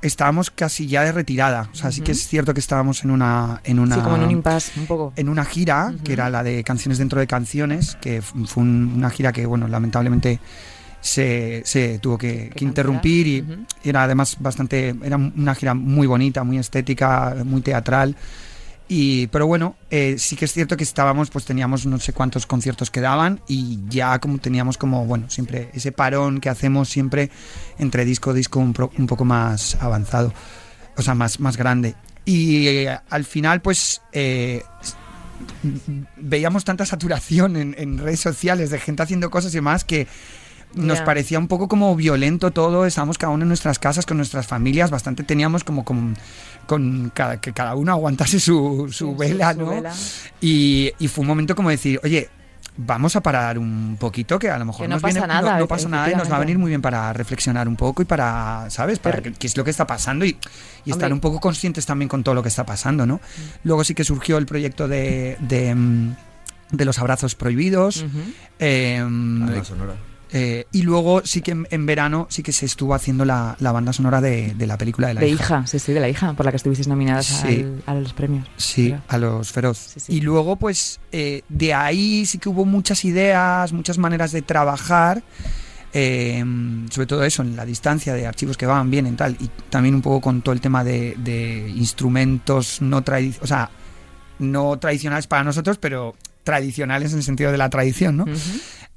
[0.00, 1.68] estábamos casi ya de retirada.
[1.72, 4.22] O sea, sí que es cierto que estábamos en una, en una, Sí, como en
[4.22, 5.12] un impasse, un poco.
[5.16, 9.10] en una gira, que era la de canciones dentro de canciones, que fue un- una
[9.10, 10.40] gira que, bueno, lamentablemente
[11.00, 13.44] se, se tuvo que, Que interrumpir y
[13.84, 18.16] era además bastante, era una gira muy bonita, muy estética, muy teatral.
[18.92, 22.44] Y, pero bueno, eh, sí que es cierto que estábamos, pues teníamos no sé cuántos
[22.44, 27.30] conciertos que daban y ya como teníamos como, bueno, siempre ese parón que hacemos siempre
[27.78, 30.34] entre disco a disco un, pro- un poco más avanzado,
[30.96, 31.94] o sea, más, más grande.
[32.24, 34.64] Y eh, al final, pues eh,
[36.16, 40.08] veíamos tanta saturación en, en redes sociales de gente haciendo cosas y demás que
[40.74, 44.46] nos parecía un poco como violento todo, estábamos cada uno en nuestras casas con nuestras
[44.46, 46.16] familias, bastante teníamos como con,
[46.66, 49.66] con cada, que cada uno aguantase su, su Sí, vela, su ¿no?
[49.70, 49.92] vela.
[50.40, 52.28] Y, y fue un momento como decir, oye,
[52.82, 55.52] vamos a parar un poquito, que a lo mejor Que no nos pasa viene- nada,
[55.54, 58.00] no, no pasa nada y nos va a venir muy bien para reflexionar un poco
[58.00, 58.98] y para, ¿sabes?
[58.98, 60.38] Para Pero- qué, es lo que está pasando y,
[60.86, 63.20] y estar un poco conscientes también con todo lo que está pasando, ¿no?
[63.64, 66.14] Luego sí que surgió el proyecto de, de, mm,
[66.70, 67.98] de los abrazos prohibidos.
[68.02, 68.18] Ujú.
[68.60, 69.94] eh, Banda sonora.
[70.32, 73.72] Eh, y luego sí que en, en verano sí que se estuvo haciendo la, la
[73.72, 75.42] banda sonora de, de la película de la de hija.
[75.44, 77.64] hija, sí, sí, de la hija, por la que estuvisteis nominadas Sí.
[77.64, 78.46] al- a los premios.
[78.56, 79.02] Sí, Creo.
[79.08, 79.78] a los feroz.
[79.78, 80.14] Sí, sí.
[80.16, 85.22] Y luego, pues, eh, de ahí sí que hubo muchas ideas, muchas maneras de trabajar.
[85.92, 86.44] eh,
[86.90, 89.36] sobre todo eso, en la distancia de archivos que van bien y tal.
[89.40, 93.70] Y también un poco con todo el tema de, de instrumentos no tradicionales, o sea,
[94.38, 96.14] no tradicionales para nosotros, pero
[96.44, 98.24] tradicionales en el sentido de la tradición, ¿no?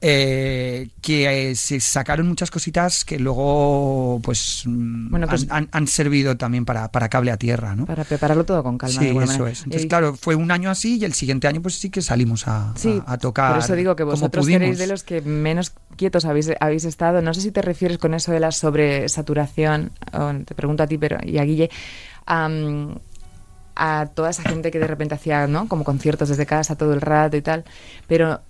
[0.06, 5.70] Eh, que eh, se sacaron muchas cositas que luego pues, mm, Bueno, pues- han, han-
[5.72, 7.86] han servido también para, para cable a tierra, ¿no?
[7.86, 9.00] Para prepararlo todo con calma.
[9.02, 9.50] Sí, eso manera.
[9.50, 9.60] es.
[9.64, 12.50] Entonces, Eh, claro, fue un año así y el siguiente año pues sí que salimos
[12.50, 13.54] a, Sí, a, a tocar.
[13.54, 17.22] Por eso digo que vosotros seréis de los que menos quietos habéis, habéis estado.
[17.22, 19.92] No sé si te refieres con eso de la sobresaturación,
[20.46, 21.70] te pregunto a ti pero, y a Guille,
[23.76, 25.68] a toda esa gente que de repente hacía ¿no?
[25.68, 27.64] como conciertos desde casa todo el rato y tal,
[28.08, 28.42] pero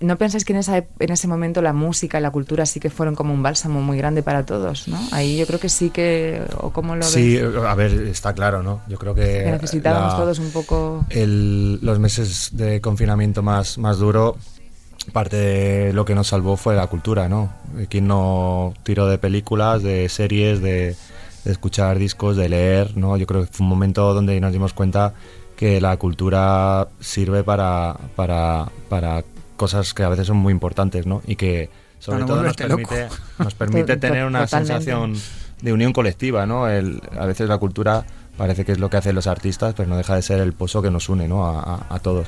[0.00, 2.90] ¿no pensáis que en, esa, en ese momento la música y la cultura sí que
[2.90, 4.88] fueron como un bálsamo muy grande para todos?
[4.88, 4.98] ¿no?
[5.12, 8.62] Ahí yo creo que sí que, o cómo lo Sí, ves, a ver, está claro,
[8.62, 8.80] ¿no?
[8.88, 9.42] Yo creo que...
[9.44, 11.04] que necesitábamos la- todos un poco...
[11.10, 14.36] el- los meses de confinamiento más, más duro,
[15.12, 17.52] parte de lo que nos salvó fue la cultura, ¿no?
[17.88, 20.96] Quien no tiró de películas, de series, de,
[21.44, 23.16] de escuchar discos, de leer, ¿no?
[23.16, 25.14] Yo creo que fue un momento donde nos dimos cuenta
[25.56, 29.22] que la cultura sirve para, para, para
[29.60, 31.20] cosas que a veces son muy importantes, ¿no?
[31.26, 31.68] Y que
[31.98, 32.68] sobre no todo nos loco.
[32.88, 34.74] permite, nos permite tener una totalmente.
[34.74, 35.14] sensación
[35.60, 36.66] de unión colectiva, ¿no?
[36.68, 38.04] El, a veces la cultura
[38.38, 40.80] parece que es lo que hacen los artistas, pero no deja de ser el pozo
[40.80, 41.44] que nos une, ¿no?
[41.46, 42.26] A, a- a todos.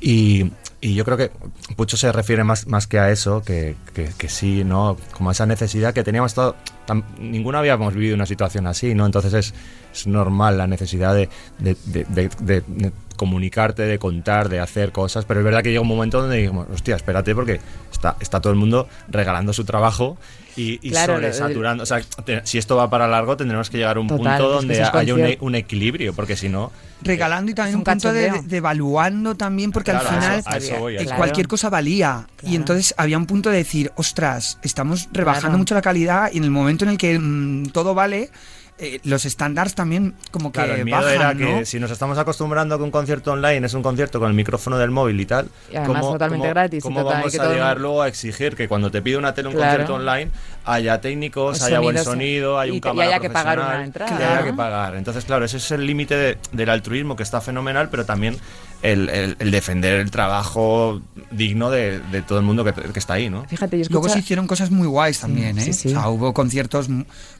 [0.00, 1.30] Y, y yo creo que
[1.76, 4.96] Pucho se refiere más, más que a eso, que, que, que sí, ¿no?
[5.12, 6.54] Como a esa necesidad que teníamos todo.
[6.86, 9.06] Tam- ninguno habíamos vivido una situación así, ¿no?
[9.06, 9.54] Entonces es,
[9.92, 14.90] es normal la necesidad de, de, de- de- de- de comunicarte, de contar, de hacer
[14.90, 17.60] cosas, pero es verdad que llega un momento donde dijimos, hostia, espérate, porque
[17.92, 20.16] está, está todo el mundo regalando su trabajo
[20.56, 21.82] y, y Claro, sobresaturando.
[21.84, 24.44] O sea, te- si esto va para largo, tendremos que llegar a un Total, punto
[24.58, 26.72] es que donde haya un, un equilibrio, porque si no.
[27.04, 30.50] Regalando y también un un, punto de, de evaluando también, porque Claro, al final eso-
[30.50, 31.18] a eso voy, a eh, eso voy.
[31.18, 32.26] cualquier cosa valía.
[32.36, 32.52] Claro.
[32.52, 35.58] Y entonces había un punto de decir, ostras, estamos rebajando Claro.
[35.58, 38.30] mucho la calidad y en el momento en el que mm, todo vale,
[38.78, 41.58] eh, los estándares también como que Claro, el miedo bajan, era ¿no?
[41.58, 44.34] que si nos estamos acostumbrando a que un concierto online es un concierto con el
[44.34, 47.42] micrófono del móvil y tal, Y además totalmente gratis y ¿cómo total- vamos que a
[47.44, 49.70] todo llegar luego a exigir que cuando te pide una tele un Claro.
[49.84, 50.30] concierto online
[50.64, 53.84] haya técnicos, haya buen sonido, haya y un te- y cámara haya que pagar una
[53.84, 54.96] entrada, que haya que pagar.
[54.96, 58.36] Entonces, claro, ese es el límite de- del altruismo que está fenomenal, pero también
[58.82, 63.14] el, el- el defender el trabajo digno de, de todo el mundo que, que está
[63.14, 63.44] ahí, ¿no?
[63.44, 65.72] Fíjate, yo Luego se hicieron cosas muy guays también, sí, ¿eh?
[65.72, 65.88] sí.
[65.88, 66.88] O sea, hubo conciertos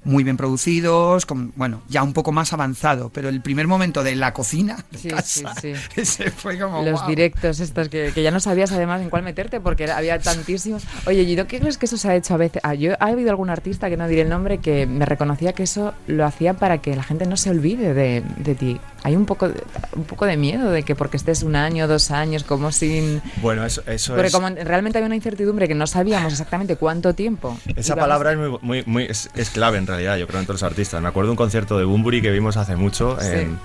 [0.05, 4.15] muy bien producidos, con, bueno, ya un poco más avanzado, pero el primer momento de
[4.17, 5.81] la cocina de Sí, casa, sí, sí.
[6.01, 9.61] ese fue como los directos estos que, que ya no sabías además en cuál meterte
[9.61, 10.85] porque había tantísimos.
[11.07, 12.61] Oye, Guido, ¿qué crees que eso se ha hecho a veces?
[12.65, 15.65] Ah, yo ha habido algún artista que no diré el nombre que me reconocía que
[15.65, 18.81] eso lo hacía para que la gente no se olvide de, de ti.
[19.05, 19.63] Hay un poco, de,
[19.97, 23.23] un poco de miedo de que porque estés un año, dos años, como sin...
[23.41, 24.33] Bueno, eso, eso Porque es...
[24.35, 27.57] como realmente había una incertidumbre que no sabíamos exactamente cuánto tiempo.
[27.75, 30.61] Esa palabra es, muy, muy, muy- es, es clave en realidad, yo creo, en todos
[30.61, 31.01] los artistas.
[31.01, 33.29] Me acuerdo de un concierto de Bumburi que vimos hace mucho Sí.
[33.33, 33.59] en,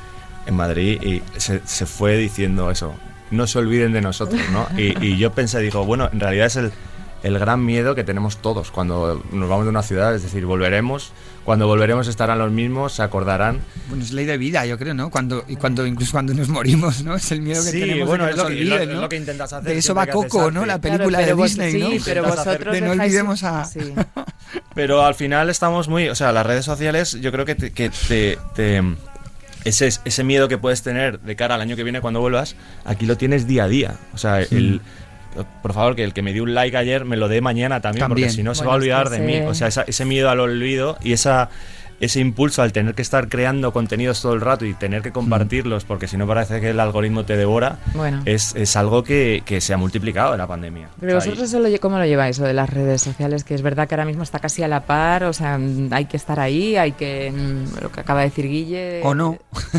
[0.45, 2.93] en Madrid y se, se fue diciendo eso,
[3.31, 4.67] no se olviden de nosotros, ¿no?
[4.79, 6.71] Y, y yo pensé, digo, bueno, en realidad es el,
[7.23, 11.11] el gran miedo que tenemos todos cuando nos vamos de una ciudad, es decir, volveremos,
[11.43, 13.59] cuando volveremos estarán los mismos, se acordarán.
[13.89, 15.09] Bueno, es ley de vida, yo creo, ¿no?
[15.09, 17.15] Cuando, y cuando incluso cuando nos morimos, ¿no?
[17.15, 19.01] Es el miedo que Sí, tenemos bueno, de que es nos lo que- olviden, ¿no?
[19.01, 20.65] lo que intentas hacer De eso va Coco, ¿no?
[20.65, 21.89] La película de vos- Disney, sí, ¿no?
[22.05, 23.65] pero vosotros de no olvidemos a...
[23.65, 23.93] Sí.
[24.75, 27.89] Pero al final estamos muy, o sea, las redes sociales yo creo que te, que
[27.89, 28.83] te- te-
[29.65, 33.05] ese, ese miedo que puedes tener de cara al año que viene cuando vuelvas, aquí
[33.05, 33.95] lo tienes día a día.
[34.13, 34.81] O sea, el,
[35.61, 38.01] por favor, que el que me dio un like ayer me lo dé mañana también,
[38.07, 38.27] También.
[38.27, 39.47] porque si no se va a olvidar es que de mí.
[39.47, 41.49] O sea, esa- ese miedo al olvido y esa
[41.99, 45.83] ese impulso al tener que estar creando contenidos todo el rato y tener que compartirlos,
[45.83, 48.21] porque si no parece que el algoritmo te devora, Bueno.
[48.25, 50.89] es, es algo que, que se ha multiplicado en la pandemia.
[50.99, 53.43] Pero O sea, vosotros eso ¿cómo lo lleváis, lo de las redes sociales?
[53.43, 56.05] Que es verdad que ahora mismo está casi a la par, o sea, mm, hay
[56.05, 57.31] que estar ahí, hay que...
[57.31, 59.01] mm, Lo que acaba de decir Guille...
[59.03, 59.37] O no.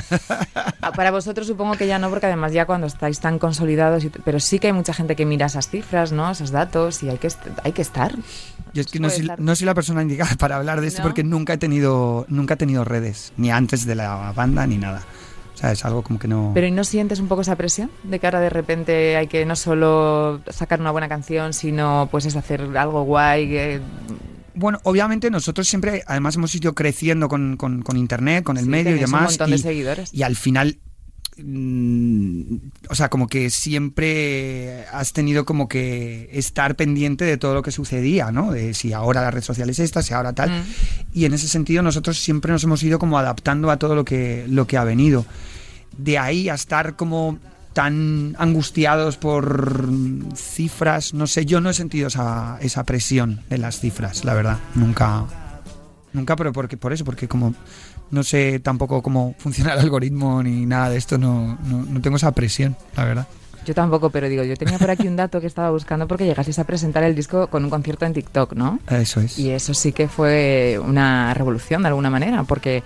[0.80, 4.10] Ah, Para vosotros supongo que ya no, porque además ya cuando estáis tan consolidados, y
[4.10, 6.30] pero sí que hay mucha gente que mira esas cifras, ¿no?
[6.30, 7.28] Esos datos y hay que,
[7.64, 8.12] hay que estar.
[8.72, 11.08] Yo es que no soy, no soy la persona indicada para hablar de esto ¿No?
[11.08, 15.02] porque nunca he tenido nunca he tenido redes, ni antes de la banda ni nada.
[15.54, 16.52] O sea, es algo como que no...
[16.54, 19.44] Pero ¿y no sientes un poco esa presión de que ahora de repente hay que
[19.44, 23.48] no solo sacar una buena canción, sino pues es hacer algo guay?
[23.48, 23.80] que-
[24.54, 28.70] Bueno, obviamente nosotros siempre, además hemos ido creciendo con, con- con internet, con el Sí,
[28.70, 29.36] medio y un demás.
[29.36, 30.14] de seguidores.
[30.14, 30.78] y al final,
[31.42, 32.56] mm,
[32.88, 37.70] o sea, como que siempre has tenido como que estar pendiente de todo lo que
[37.70, 38.52] sucedía, ¿no?
[38.52, 40.50] De si ahora la red social es esta, si ahora tal.
[40.50, 40.62] Mm.
[41.14, 44.46] Y en ese sentido nosotros siempre nos hemos ido como adaptando a todo lo que,
[44.48, 45.24] lo que ha venido.
[45.96, 47.38] De ahí a estar como
[47.72, 49.88] tan angustiados por
[50.34, 54.58] cifras, no sé, yo no he sentido esa, esa presión de las cifras, la verdad,
[54.74, 55.24] nunca,
[56.12, 57.54] nunca, pero porque, por eso, porque como
[58.10, 62.16] no sé tampoco cómo funciona el algoritmo ni nada de esto, no, no, no tengo
[62.16, 63.26] esa presión, la verdad.
[63.66, 66.58] Yo tampoco, pero digo, yo tenía por aquí un dato que estaba buscando porque llegasteis
[66.58, 68.78] a presentar el disco con un concierto en TikTok, ¿no?
[68.88, 69.38] Eso es.
[69.38, 72.82] Y eso sí que fue una revolución de alguna manera, porque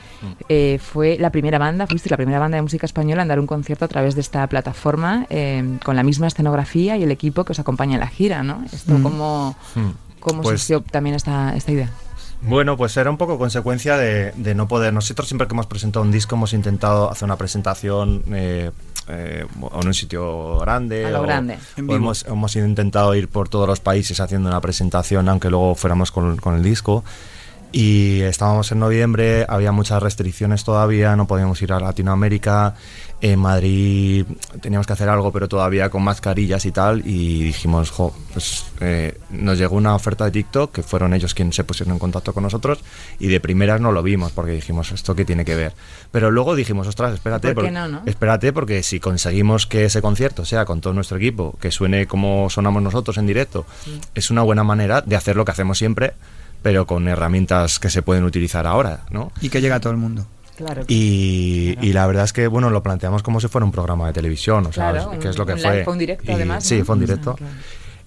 [0.49, 3.47] eh, fue la primera banda, fuiste la primera banda de música española en dar un
[3.47, 7.53] concierto a través de esta plataforma eh, con la misma escenografía y el equipo que
[7.53, 8.65] os acompaña en la gira, ¿no?
[8.73, 9.03] Esto, Mm.
[9.05, 9.91] ¿cómo, Hmm.
[10.19, 11.91] cómo Pues- surgió también esta, esta idea?
[12.43, 14.93] Bueno, pues era un poco consecuencia de, de no poder.
[14.93, 18.71] Nosotros siempre que hemos presentado un disco hemos intentado hacer una presentación eh,
[19.09, 19.47] eh,
[19.81, 21.07] en un sitio grande.
[21.07, 21.59] A lo o- grande.
[21.79, 26.37] O hemos intentado ir por todos los países haciendo una presentación, aunque luego fuéramos con,
[26.37, 27.05] con el disco.
[27.73, 32.75] Y estábamos en noviembre, había muchas restricciones todavía, no podíamos ir a Latinoamérica.
[33.23, 34.27] En Madrid
[34.61, 37.03] teníamos que hacer algo, pero todavía con mascarillas y tal.
[37.07, 41.57] Y dijimos, jo, pues eh, nos llegó una oferta de TikTok, que fueron ellos quienes
[41.57, 42.81] se pusieron en contacto con nosotros.
[43.19, 45.73] Y de primeras no lo vimos, porque dijimos, ¿esto qué tiene que ver?
[46.11, 48.03] Pero luego dijimos, ostras, espérate, ¿Por qué porque, no, no?
[48.05, 52.51] espérate, porque si conseguimos que ese concierto sea con todo nuestro equipo, que suene como
[52.51, 53.65] sonamos nosotros en directo,
[54.15, 56.13] es una buena manera de hacer lo que hacemos siempre,
[56.63, 59.33] pero con herramientas que se pueden utilizar ahora, ¿no?
[59.41, 60.27] Y que llega a todo el mundo.
[60.57, 60.83] Claro.
[60.87, 64.13] Y, y la verdad es que, bueno, lo planteamos como si fuera un programa de
[64.13, 65.71] televisión, o sea, Claro, que es lo que un fue.
[65.73, 66.85] live, fue un directo, Y- además, Sí, ¿no?
[66.85, 67.37] fue un sea, directo.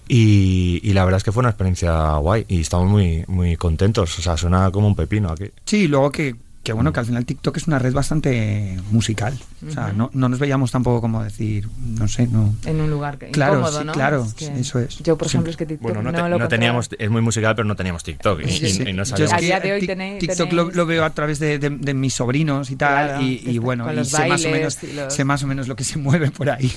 [0.08, 4.16] Y, y la verdad es que fue una experiencia guay y estamos muy, muy contentos,
[4.18, 5.46] o sea, suena como un pepino aquí.
[5.64, 6.36] Sí, y luego que,
[6.66, 9.38] que bueno, que al final TikTok es una red bastante musical.
[9.66, 12.54] O sea, no, no nos veíamos tampoco como decir, no sé, no.
[12.64, 13.92] En un lugar que- Claro, incómodo, sí, ¿no?
[13.92, 14.98] claro, Es que eso es.
[14.98, 15.32] Yo, por Sí.
[15.36, 17.66] ejemplo, es que TikTok Bueno, no, no, te- lo no teníamos, es muy musical, pero
[17.68, 18.82] no teníamos TikTok y, Sí, sí.
[18.82, 19.32] y no Yo es sabíamos.
[19.32, 21.70] A que día de hoy tenéis- TikTok tenéis- lo, lo veo a través de, de-
[21.70, 24.82] de mis sobrinos y tal, Claro, y, y está- bueno, y sé más o menos,
[24.82, 26.68] y los- sé más o menos lo que se mueve por ahí.
[26.68, 26.76] Sí,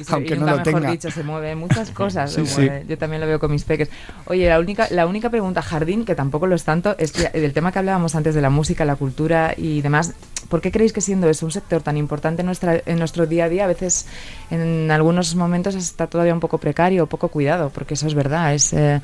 [0.00, 0.90] y se- Aunque y no lo mejor tenga.
[0.92, 2.32] dicho, se mueve muchas cosas.
[2.32, 2.84] se mueve.
[2.88, 3.88] Yo también lo veo con mis peques.
[4.26, 7.52] Oye, la única, la única pregunta, Jardín, que tampoco lo es tanto, es que del
[7.52, 10.12] tema que hablábamos antes de la música, la cultura y demás,
[10.48, 13.46] ¿por qué creéis que siendo eso un sector tan importante en, nuestra, en nuestro día
[13.46, 14.06] a día, a veces
[14.50, 17.70] en algunos momentos está todavía un poco precario, poco cuidado?
[17.70, 18.72] Porque eso es verdad, es...
[18.72, 19.00] eh,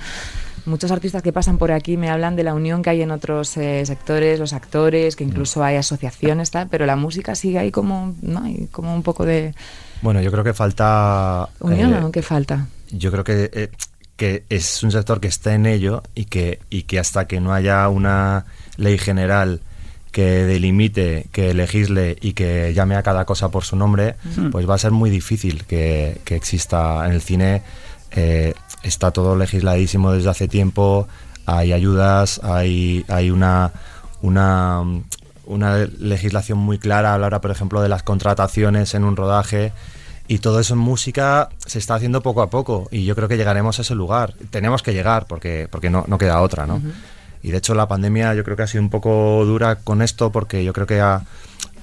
[0.66, 3.56] Muchos artistas que pasan por aquí me hablan de la unión que hay en otros
[3.56, 8.16] eh, sectores, los actores, que incluso hay asociaciones, tal, pero la música sigue ahí como,
[8.20, 8.42] ¿no?
[8.42, 9.54] Hay como un poco de
[10.02, 11.48] Bueno, yo creo que falta.
[11.61, 12.11] unión, eh, ¿no?
[12.11, 12.66] ¿Qué falta?
[12.90, 13.68] yo creo que, eh,
[14.16, 17.52] que es un sector que está en ello y que, y que hasta que no
[17.54, 19.61] haya una ley general
[20.16, 24.14] que delimite, que legisle y que llame a cada cosa por su nombre,
[24.50, 27.61] pues va a ser muy difícil que, que exista en el cine.
[28.12, 31.07] eh, está todo legisladísimo desde hace tiempo,
[31.44, 33.72] hay ayudas, hay, hay una,
[34.22, 34.81] una,
[35.44, 39.74] una legislación muy clara a la hora, por ejemplo, de las contrataciones en un rodaje.
[40.29, 43.37] Y todo eso en música se está haciendo poco a poco y yo creo que
[43.37, 44.33] llegaremos a ese lugar.
[44.48, 46.81] Tenemos que llegar porque, porque no, no queda otra, ¿no?
[47.46, 50.32] Y de hecho la pandemia yo creo que ha sido un poco dura con esto
[50.32, 51.22] porque yo creo que ha,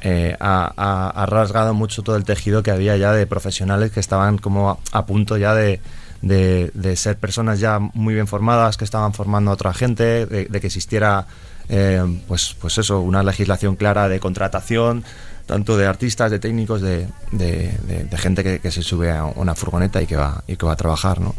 [0.02, 4.02] eh, ha, ha- ha rasgado mucho todo el tejido que había ya de profesionales que
[4.02, 5.80] estaban como a, a punto ya de,
[6.22, 10.46] de- de ser personas ya muy bien formadas, que estaban formando a otra gente, de,
[10.48, 11.28] de que existiera
[11.70, 15.06] eh, pues, pues eso, una legislación clara de contratación,
[15.46, 19.24] tanto de artistas, de técnicos, de, de- de- de gente que, que se sube a
[19.26, 21.36] una furgoneta y que va, y que va a trabajar, ¿no?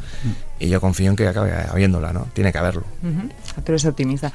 [0.59, 2.27] Y yo confío en que acabe habiéndola, ¿no?
[2.33, 2.85] Tiene que haberlo.
[3.63, 4.33] Tú eres optimista.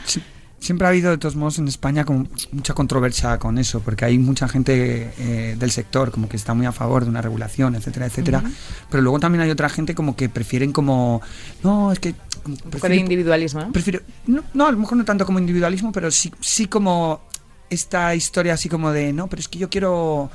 [0.60, 4.18] siempre ha habido de todos modos en España como mucha controversia con eso, porque hay
[4.18, 8.06] mucha gente eh, del sector como que está muy a favor de una regulación, etcétera,
[8.06, 8.44] etcétera.
[8.90, 11.22] Pero luego también hay otra gente como que prefieren como,
[11.64, 12.14] no, es que...
[12.44, 13.72] como Un poco de individualismo, ¿no?
[13.72, 17.22] Prefiero, no, no, a lo mejor no tanto como individualismo, pero sí, sí como
[17.70, 20.30] esta historia así como de, no, pero es que yo quiero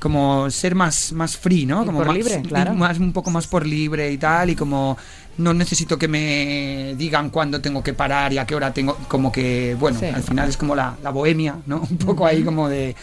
[0.00, 1.82] como ser más, más free, ¿no?
[1.82, 2.74] Y Como por más, libre, claro.
[2.74, 4.96] más, un poco más por libre y tal, y como
[5.38, 9.32] no necesito que me digan cuándo tengo que parar y a qué hora tengo, como
[9.32, 10.06] que, bueno, Sí.
[10.06, 11.80] al final es como la, la bohemia, ¿no?
[11.90, 12.94] Un poco ahí como de...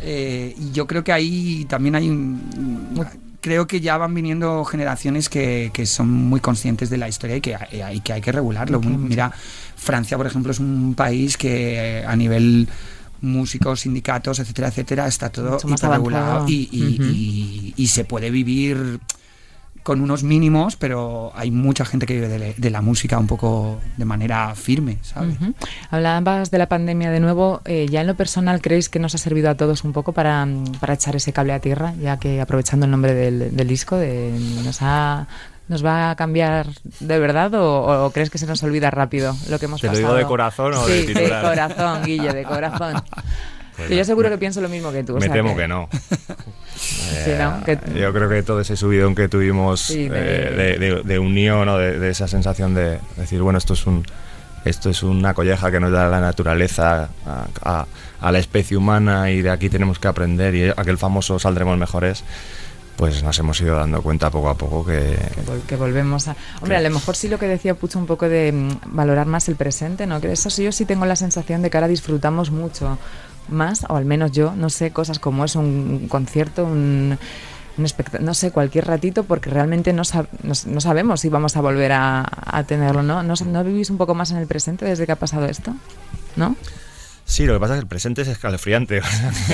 [0.00, 2.96] eh, y yo creo que ahí también hay un...
[3.40, 7.40] Creo que ya van viniendo generaciones que, que son muy conscientes de la historia y
[7.40, 8.80] que, hay- que hay que regularlo.
[8.80, 9.30] Mira,
[9.76, 12.68] Francia, por ejemplo, es un país que eh, a nivel
[13.20, 15.58] músicos, sindicatos, etcétera, etcétera, está todo
[16.72, 17.02] y, Ujú.
[17.12, 18.98] y- y se puede vivir
[19.82, 23.80] con unos mínimos, pero hay mucha gente que vive de, de la música un poco
[23.96, 25.36] de manera firme, ¿sabes?
[25.40, 25.54] Ujú.
[25.90, 27.62] Hablabas de la pandemia de nuevo.
[27.64, 30.44] eh, ¿Ya en lo personal creéis que nos ha servido a todos un poco para,
[30.44, 31.94] mm, para echar ese cable a tierra?
[32.00, 34.32] Ya que aprovechando el nombre del, del disco, de,
[34.64, 35.26] nos, ha,
[35.68, 36.66] ¿nos va a cambiar
[37.00, 39.92] de verdad o, o crees que se nos olvida rápido lo que hemos ¿Te lo
[39.94, 40.08] pasado?
[40.08, 41.42] digo de corazón o sí, de titular?
[41.44, 42.94] corazón, Guille, de corazón.
[43.86, 45.12] Que yo seguro que pienso lo mismo que tú.
[45.14, 45.88] o Me sea temo que, no.
[46.76, 47.62] Sí, ¿no?
[47.64, 51.18] Que- Yo creo que todo ese subidón que tuvimos Sí, de- eh, de, de- de
[51.18, 54.04] unión o de, esa sensación de decir, bueno, esto es un
[54.64, 57.86] esto es una colleja que nos da la naturaleza a, a-
[58.20, 62.24] a la especie humana y de aquí tenemos que aprender y aquel famoso saldremos mejores,
[62.96, 66.36] pues nos hemos ido dando cuenta poco a poco que, que, vol- que volvemos a...
[66.60, 69.48] Hombre, a lo mejor sí lo que decía Pucho un poco de mm, valorar más
[69.48, 70.20] el presente, ¿no?
[70.20, 72.98] Que eso sí, yo sí tengo la sensación de que ahora disfrutamos mucho
[73.48, 77.18] más, o al menos yo, no sé, cosas como es un, concierto, un,
[78.20, 80.02] no sé, cualquier ratito, porque realmente no,
[80.42, 83.22] no, sabemos si vamos a volver a, a tenerlo, ¿no?
[83.22, 83.34] ¿no?
[83.46, 85.74] ¿No vivís un poco más en el presente desde que ha pasado esto?
[86.36, 86.56] ¿No?
[87.30, 89.02] Sí, lo que pasa es que el presente es escalofriante.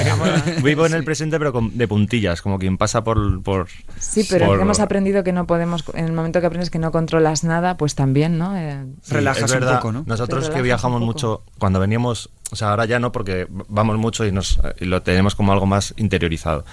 [0.63, 3.43] Vivo en el presente pero con- de puntillas, como quien pasa por...
[3.43, 3.67] por
[3.99, 6.93] Sí, pero por- hemos aprendido que no podemos, en el momento que aprendes que no
[6.93, 8.57] controlas nada, pues también, ¿no?
[8.57, 9.77] Eh, Sí, Relajas es un verdad.
[9.79, 10.05] poco, ¿no?
[10.07, 14.25] Nosotros que viajamos un mucho, cuando veníamos, o sea, ahora ya no porque vamos mucho
[14.25, 16.65] y, nos, y lo tenemos como algo más interiorizado.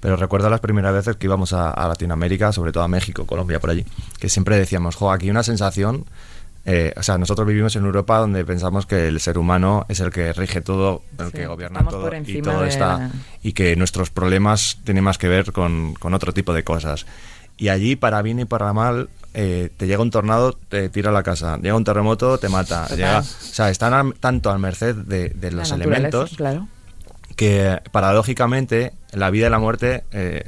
[0.00, 3.60] Pero recuerdo las primeras veces que íbamos a, a Latinoamérica, sobre todo a México, Colombia,
[3.60, 3.86] por allí,
[4.18, 6.04] que siempre decíamos, jo, aquí una sensación...
[6.66, 10.10] eh, o sea, nosotros vivimos en Europa donde pensamos que el ser humano es el
[10.10, 13.10] que rige todo, el Sí, que gobierna todo y todo de- está
[13.42, 17.06] y que nuestros problemas tienen más que ver con, con otro tipo de cosas.
[17.56, 21.22] Y allí, para bien y para mal, eh, te llega un tornado, te tira la
[21.22, 21.56] casa.
[21.58, 22.86] Llega un terremoto, te mata.
[22.88, 26.68] Llega, o sea, están al- tanto al merced de, los elementos Claro.
[27.36, 30.44] que, paradójicamente, la vida y la muerte eh,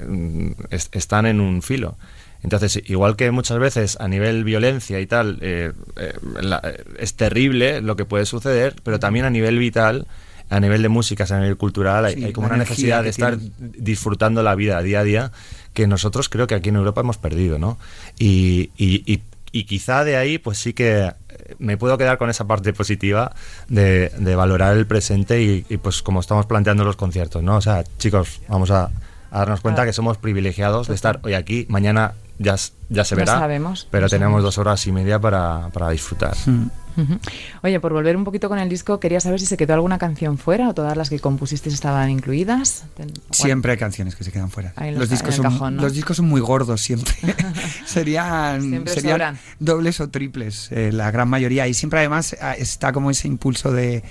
[0.70, 1.96] es- están en un filo.
[2.42, 7.14] Entonces, igual que muchas veces a nivel violencia y tal, eh, eh, la- eh, es
[7.14, 10.06] terrible lo que puede suceder, pero también a nivel vital,
[10.50, 13.38] a nivel de músicas, a nivel cultural, hay, Sí, hay como una necesidad de estar
[13.58, 15.32] disfrutando la vida día a día
[15.72, 17.78] que nosotros creo que aquí en Europa hemos perdido, ¿no?
[18.18, 21.12] Y, y- y- y quizá de ahí, pues sí que
[21.58, 23.34] me puedo quedar con esa parte positiva
[23.68, 27.56] de, de valorar el presente y, pues como estamos planteando los conciertos, ¿no?
[27.56, 28.90] O sea, chicos, vamos a,
[29.30, 32.56] a darnos cuenta que somos privilegiados de estar hoy aquí, mañana ya,
[32.88, 34.42] ya se verá, sabemos, pero tenemos sabemos.
[34.44, 36.34] dos horas y media para, para disfrutar.
[36.46, 36.70] Mm.
[36.94, 37.18] Ujú.
[37.62, 40.36] Oye, por volver un poquito con el disco, quería saber si se quedó alguna canción
[40.36, 42.84] fuera o todas las que compusisteis estaban incluidas.
[43.30, 44.74] Siempre hay canciones que se quedan fuera.
[44.76, 45.82] En Los los- discos, en son, cajón, ¿no?
[45.82, 47.14] los discos son muy gordos siempre.
[47.86, 49.38] serían Siempre serían sobran.
[49.58, 51.66] dobles o triples, eh, la gran mayoría.
[51.66, 54.02] Y siempre además ah, está como ese impulso de...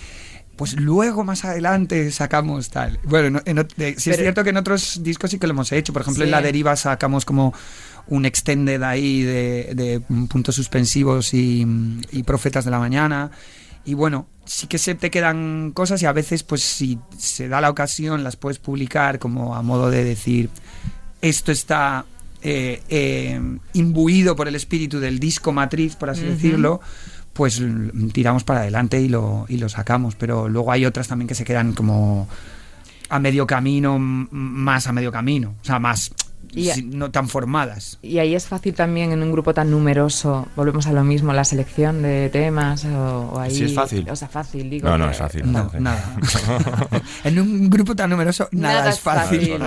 [0.55, 2.99] Pues luego más adelante sacamos tal.
[3.03, 5.71] Bueno, no- en de- sí es cierto que en otros discos sí que lo hemos
[5.71, 5.91] hecho.
[5.91, 6.29] Por ejemplo, en.
[6.29, 7.51] La Deriva sacamos como
[8.07, 11.65] un extended ahí de, de puntos suspensivos y,
[12.11, 13.31] y profetas de la mañana.
[13.83, 17.61] Y bueno, sí que se te quedan cosas y a veces, pues si se da
[17.61, 20.49] la ocasión, las puedes publicar como a modo de decir,
[21.21, 22.05] esto está
[22.41, 23.39] eh, eh,
[23.73, 26.81] imbuido por el espíritu del disco matriz, por así decirlo,
[27.33, 27.61] pues
[28.13, 30.15] tiramos para adelante y lo, y lo sacamos.
[30.15, 32.27] Pero luego hay otras también que se quedan como
[33.09, 36.13] a medio camino, más a medio camino, o sea, más
[36.53, 37.97] Y no tan formadas.
[38.01, 41.45] Y ahí es fácil también en un grupo tan numeroso, volvemos a lo mismo, la
[41.45, 43.55] selección de temas o, o ahí...
[43.55, 44.09] Sí, es fácil.
[44.09, 44.89] O sea, fácil, digo.
[44.89, 45.51] No, no que- es fácil.
[45.51, 46.17] No, nada.
[47.23, 49.59] en un grupo tan numeroso, nada, es fácil.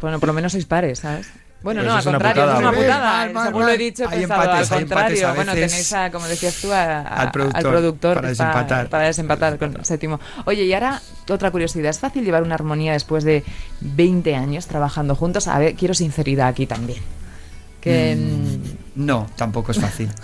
[0.00, 1.28] bueno, por lo menos sois pares, ¿sabes?
[1.62, 3.00] Bueno, no, al contrario, putada, es una putada.
[3.10, 3.78] Mal, mal, Según lo he mal.
[3.78, 5.28] dicho, he Hay pensado empates, al hay empates contrario.
[5.28, 5.70] a Bueno, veces.
[5.70, 8.88] tenéis, a, como decías tú, a- a- Al productor, productor para desempatar.
[8.88, 10.20] para desempatar con séptimo.
[10.44, 11.90] Oye, y ahora otra curiosidad.
[11.90, 13.42] ¿Es fácil llevar una armonía después de
[13.80, 15.48] 20 años trabajando juntos?
[15.48, 17.00] A ver, quiero sinceridad aquí también.
[17.80, 18.16] Que...
[18.94, 20.08] No, tampoco es fácil.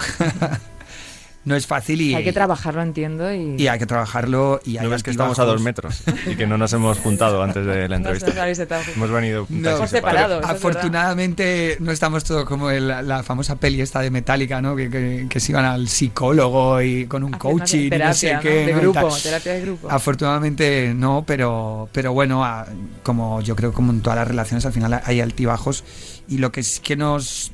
[1.44, 3.57] no es fácil y Hay que trabajarlo, entiendo, y...
[3.61, 6.46] y hay que trabajarlo y hay No ves que estamos a dos metros y que
[6.46, 8.48] no nos hemos juntado antes de la No entrevista.
[8.48, 9.87] estado- Hemos venido No.
[9.87, 10.44] separados.
[10.44, 14.76] es Afortunadamente no estamos todos como en la, famosa peli esta de Metallica, ¿no?
[14.76, 18.34] Que, que- que se iban al psicólogo y con un coaching y no terapia, sé
[18.34, 18.40] ¿no?
[18.40, 18.66] qué.
[18.66, 18.80] De ¿no?
[18.80, 19.90] Grupo, terapia de grupo.
[19.90, 22.66] Afortunadamente no, pero, pero bueno, a-
[23.03, 25.84] como yo creo como en todas las relaciones al final hay altibajos
[26.28, 27.51] y lo que es que nos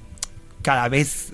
[0.62, 1.32] cada vez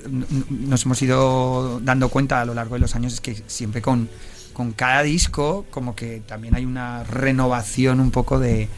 [0.50, 4.08] nos hemos ido dando cuenta a lo largo de los años es que siempre con,
[4.52, 8.68] con cada disco como que también hay una renovación un poco de,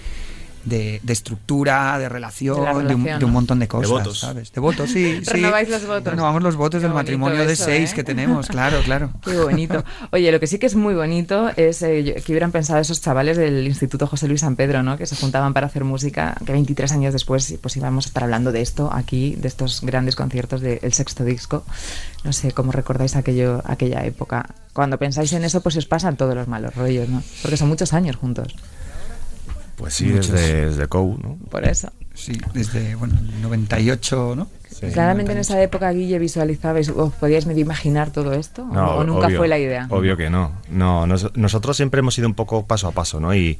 [0.66, 4.20] de, de estructura, de relación, De de, un, de montón de cosas, votos.
[4.20, 4.52] ¿sabes?
[4.52, 5.20] De votos, sí.
[5.24, 5.30] sí.
[5.30, 6.12] Renováis los votos.
[6.12, 7.94] Renovamos los votos Qué del matrimonio de seis ¿eh?
[7.94, 9.10] que tenemos, claro, claro.
[9.24, 9.84] Qué bonito.
[10.10, 13.36] Oye, lo que sí que es muy bonito es eh, que hubieran pensado esos chavales
[13.36, 14.98] del Instituto José Luis San Pedro, ¿no?
[14.98, 18.50] Que se juntaban para hacer música, que 23 años después pues íbamos a estar hablando
[18.50, 21.64] de esto aquí, de estos grandes conciertos del sexto disco.
[22.24, 24.54] No sé cómo recordáis aquello, aquella época.
[24.72, 27.22] Cuando pensáis en eso, pues os pasan todos los malos rollos, ¿no?
[27.40, 28.54] Porque son muchos años juntos.
[29.76, 31.38] Pues sí, desde, desde COU, ¿no?
[31.50, 31.90] Por eso.
[32.14, 34.48] Sí, desde, bueno, el 98, ¿no?
[34.70, 34.86] Sí.
[34.92, 38.62] Claramente en esa época, Guille, visualizabais, ¿os podíais medio imaginar todo esto?
[38.62, 39.86] ¿O- No, ¿O nunca obvio, fue la idea?
[39.90, 40.52] Obvio que no.
[40.70, 43.34] No, nos- nosotros siempre hemos ido un poco paso a paso, ¿no?
[43.34, 43.58] Y,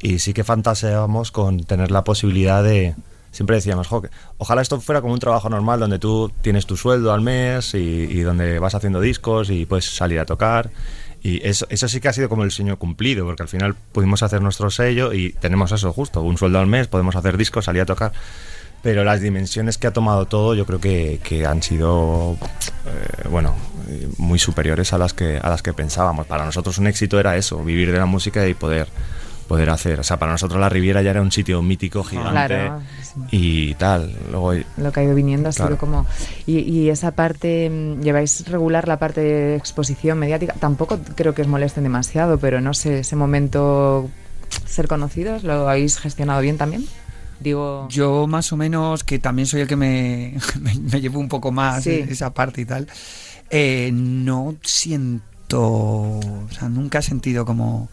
[0.00, 2.94] y sí que fantaseábamos con tener la posibilidad de.
[3.32, 4.08] Siempre decíamos, "Jo, que
[4.38, 7.78] ojalá esto fuera como un trabajo normal donde tú tienes tu sueldo al mes y,
[7.78, 10.70] y donde vas haciendo discos y puedes salir a tocar.
[11.26, 14.22] Y eso, eso sí que ha sido como el sueño cumplido, porque al final pudimos
[14.22, 17.82] hacer nuestro sello y tenemos eso justo, un sueldo al mes, podemos hacer discos, salir
[17.82, 18.12] a tocar.
[18.80, 22.36] Pero las dimensiones que ha tomado todo yo creo que, que han sido,
[22.86, 23.56] eh, bueno,
[24.18, 26.26] muy superiores a las, que, a las que pensábamos.
[26.26, 28.86] Para nosotros un éxito era eso, vivir de la música y poder,
[29.48, 29.98] poder hacer.
[29.98, 33.20] O sea, para nosotros la Riviera ya era un sitio mítico, gigante Claro, sí.
[33.32, 34.14] y tal.
[34.30, 35.70] Luego, lo que ha ido viniendo ha Claro.
[35.72, 36.06] sido como
[36.46, 41.42] y, y esa parte mm, lleváis regular la parte de exposición mediática tampoco creo que
[41.42, 44.08] os molesten demasiado pero no sé ese momento
[44.66, 46.84] ser conocidos lo habéis gestionado bien también
[47.40, 51.28] digo Yo más o menos, que también soy el que me, me, me llevo un
[51.28, 52.04] poco más Sí.
[52.08, 52.86] esa parte y tal,
[53.50, 57.88] eh, no siento, o sea, nunca he sentido como,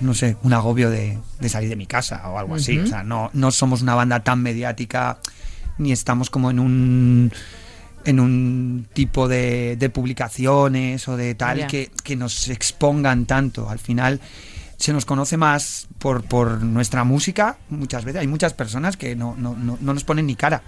[0.00, 2.78] no sé, un agobio de, de salir de mi casa o algo así.
[2.78, 5.18] O sea, no, no somos una banda tan mediática,
[5.78, 7.32] ni estamos como en un
[8.04, 13.68] en un tipo de, de publicaciones o de tal que, que nos expongan tanto.
[13.68, 14.20] Al final
[14.78, 18.20] se nos conoce más por, por nuestra música muchas veces.
[18.20, 20.62] Hay muchas personas que no, no, no, no nos ponen ni cara.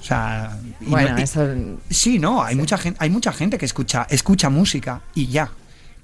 [0.00, 1.48] O sea, bueno no- y- eso
[1.88, 2.60] Sí, no, hay Sí.
[2.60, 5.50] mucha gente, hay mucha gente que escucha, escucha música y ya.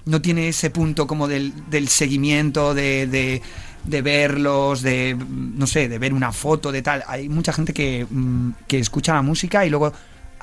[0.05, 3.41] No tiene ese punto como del, del seguimiento, de, de,
[3.83, 7.03] de verlos, de no sé, de ver una foto, de tal.
[7.07, 9.91] Hay mucha gente que, mm, que escucha la música y luego.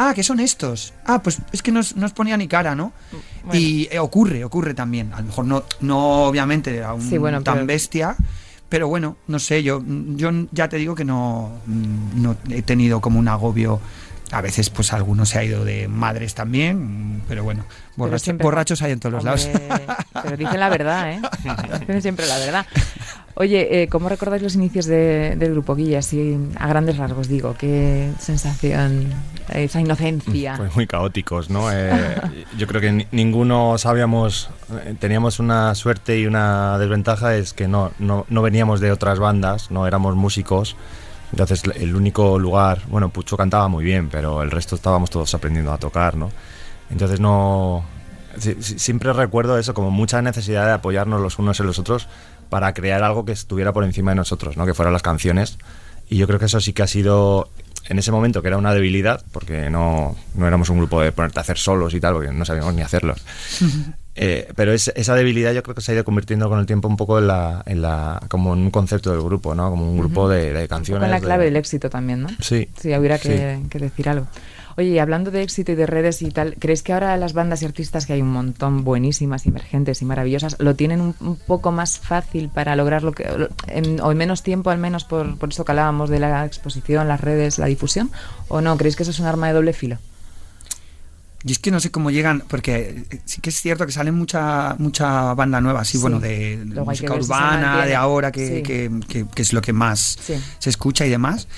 [0.01, 0.95] Ah, ¿qué son estos?
[1.07, 2.93] Ah, pues es que no os- no os ponía ni cara, ¿no?
[3.45, 3.59] Bueno.
[3.61, 5.13] Y eh, ocurre, ocurre también.
[5.13, 8.17] A lo mejor no, no obviamente a un Sí, bueno, tan pero- bestia,
[8.69, 9.83] pero bueno, no sé, yo,
[10.15, 13.81] yo ya te digo que no, mm, no he tenido como un agobio.
[14.31, 17.65] A veces, pues alguno se ha ido de madres también, mm, pero bueno,
[17.99, 19.47] borracho- siempre- borrachos hay en todos los lados.
[19.47, 19.87] Hombre,
[20.23, 21.21] pero dicen la verdad ¿eh?
[21.81, 22.67] dicen siempre la verdad
[23.41, 25.99] Oye, eh, ¿cómo recordáis los inicios de- del grupo Guille?
[25.99, 27.55] Así, a grandes rasgos, digo.
[27.57, 29.13] ¿Qué sensación,
[29.51, 30.55] esa inocencia?
[30.57, 31.71] Pues muy caóticos, ¿no?
[31.73, 32.17] Eh,
[32.57, 34.51] yo creo que ni- ninguno sabíamos,
[34.85, 39.21] eh, teníamos una suerte y una desventaja, es que no, no, no veníamos de otras
[39.21, 40.75] bandas, no éramos músicos.
[41.31, 45.73] Entonces el único lugar, bueno, Pucho cantaba muy bien, pero el resto estábamos todos aprendiendo
[45.73, 46.33] a tocar, ¿no?
[46.91, 47.85] Entonces no...
[48.39, 52.09] si- si- Siempre recuerdo eso, como mucha necesidad de apoyarnos los unos en los otros
[52.51, 54.65] para crear algo que estuviera por encima de nosotros, ¿no?
[54.67, 55.59] Que fueran las canciones.
[56.09, 57.51] Y yo creo que eso sí que ha sido,
[57.91, 61.39] en ese momento, que era una debilidad, porque no, no éramos un grupo de ponerte
[61.41, 63.15] a hacer solos y tal, porque no sabíamos ni hacerlo.
[64.21, 66.89] Eh, pero es- esa debilidad yo creo que se ha ido convirtiendo con el tiempo
[66.89, 69.71] un poco en la, en la como en un concepto del grupo, ¿no?
[69.71, 71.03] Como un grupo de, de canciones.
[71.05, 72.29] Con la clave de- del éxito también, ¿no?
[72.41, 72.69] Sí.
[72.81, 73.69] Si hubiera que, Sí.
[73.69, 74.27] que decir algo.
[74.79, 77.63] Oye, y hablando de éxito y de redes y tal, ¿crees que ahora las bandas
[77.63, 81.73] y artistas, que hay un montón buenísimas, emergentes y maravillosas, lo tienen un, un poco
[81.73, 83.27] más fácil para lograr lo que,
[83.67, 87.09] en- o en menos tiempo al menos por, por eso que hablábamos de la exposición,
[87.09, 88.13] las redes, la difusión?
[88.47, 88.77] ¿O no?
[88.77, 89.99] ¿Creéis que eso es un arma de doble filo?
[91.43, 94.15] Y es que no sé cómo llegan, porque eh, sí que es cierto que salen
[94.15, 96.03] mucha mucha banda nueva, sí, Sí.
[96.03, 98.63] bueno, de, de música urbana, de ahora, que, Sí.
[98.63, 100.35] que, que- que es lo que más Sí.
[100.61, 101.49] se escucha y demás.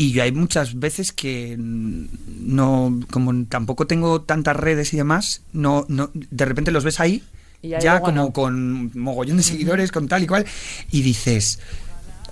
[0.00, 5.84] Y yo hay muchas veces que no, como tampoco tengo tantas redes y demás, no,
[5.88, 7.22] no, de repente los ves ahí,
[7.60, 8.32] Y ya como no.
[8.32, 10.46] con mogollón de seguidores, con tal y cual,
[10.90, 11.58] y dices,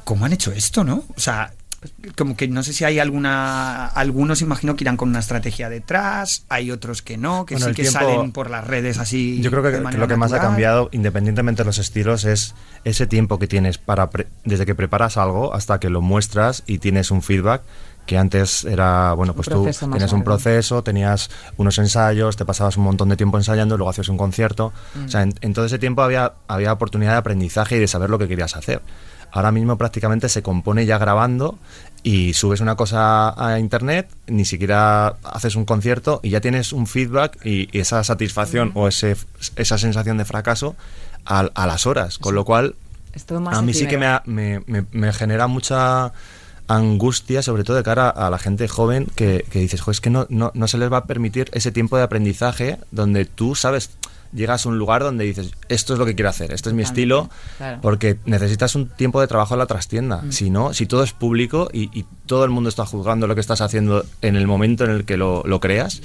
[0.05, 1.05] ¿cómo han hecho esto, no?
[1.15, 1.53] O sea,
[2.17, 6.45] como que no sé si hay alguna algunos imagino que irán con una estrategia detrás
[6.49, 9.51] hay otros que no que Bueno, sí que tiempo- salen por las redes así Yo
[9.51, 12.55] creo que, de que manera lo que más ha cambiado, independientemente de los estilos, es
[12.85, 16.79] ese tiempo que tienes para pre- desde que preparas algo hasta que lo muestras y
[16.79, 17.63] tienes un feedback
[18.07, 22.85] que antes era, bueno, pues tú tienes un proceso, tenías unos ensayos, te pasabas un
[22.85, 24.73] montón de tiempo ensayando, luego hacías un concierto.
[25.05, 28.09] O sea, en, en todo ese tiempo había, había oportunidad de aprendizaje y de saber
[28.09, 28.81] lo que querías hacer.
[29.33, 31.59] Ahora mismo prácticamente se compone ya grabando
[32.03, 36.87] y subes una cosa a internet, ni siquiera haces un concierto y ya tienes un
[36.87, 39.17] feedback y, y esa satisfacción o ese,
[39.57, 40.77] esa sensación de fracaso
[41.27, 42.19] a, a las horas.
[42.19, 42.75] Con lo cual,
[43.59, 46.13] a mí sí que me, me, me- me genera mucha
[46.67, 50.11] angustia, sobre todo de cara a la gente joven, que, que dices, "Jo, es que
[50.11, 53.91] no, no, no se les va a permitir ese tiempo de aprendizaje donde tú sabes,
[54.33, 56.83] llegas a un lugar donde dices, esto es lo que quiero hacer, este es mi
[56.83, 57.81] estilo, claro.
[57.81, 60.23] porque necesitas un tiempo de trabajo en la trastienda.
[60.31, 63.41] Si no, si todo es público y, y todo el mundo está juzgando lo que
[63.41, 66.03] estás haciendo en el momento en el que lo, lo creas,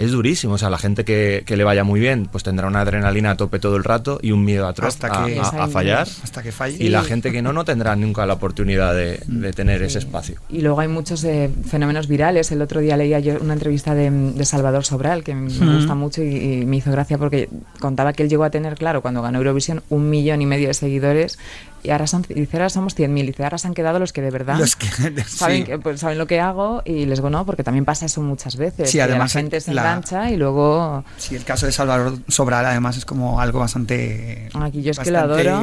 [0.00, 0.54] es durísimo.
[0.54, 3.36] O sea, la gente que, que le vaya muy bien, pues tendrá una adrenalina a
[3.36, 6.08] tope todo el rato y un miedo atroz Hasta a- que- a- a fallar.
[6.22, 9.40] hasta que falle Y la gente que no, no tendrá nunca la oportunidad de, Mm.
[9.40, 10.40] de tener ese espacio.
[10.48, 12.50] Y luego hay muchos eh, fenómenos virales.
[12.50, 15.76] El otro día leía yo una entrevista de, de Salvador Sobral, que me Mm.
[15.76, 17.48] gusta mucho y, y me hizo gracia porque
[17.78, 20.74] contaba que él llegó a tener, claro, cuando ganó Eurovisión, un millón y medio de
[20.74, 21.38] seguidores.
[21.82, 23.26] Y ahora, son, dice, ahora somos 100.000.
[23.26, 24.86] Dice, ahora se han quedado los que de verdad Los que-
[25.26, 25.64] saben, sí.
[25.64, 28.56] que, pues, saben lo que hago y les digo, no, porque también pasa eso muchas
[28.56, 28.90] veces.
[28.90, 31.04] Sí, que además, la gente se la- engancha y luego...
[31.16, 35.10] Sí, el caso de Salvador Sobral además es como algo bastante Aquí yo es que
[35.10, 35.62] lo adoro.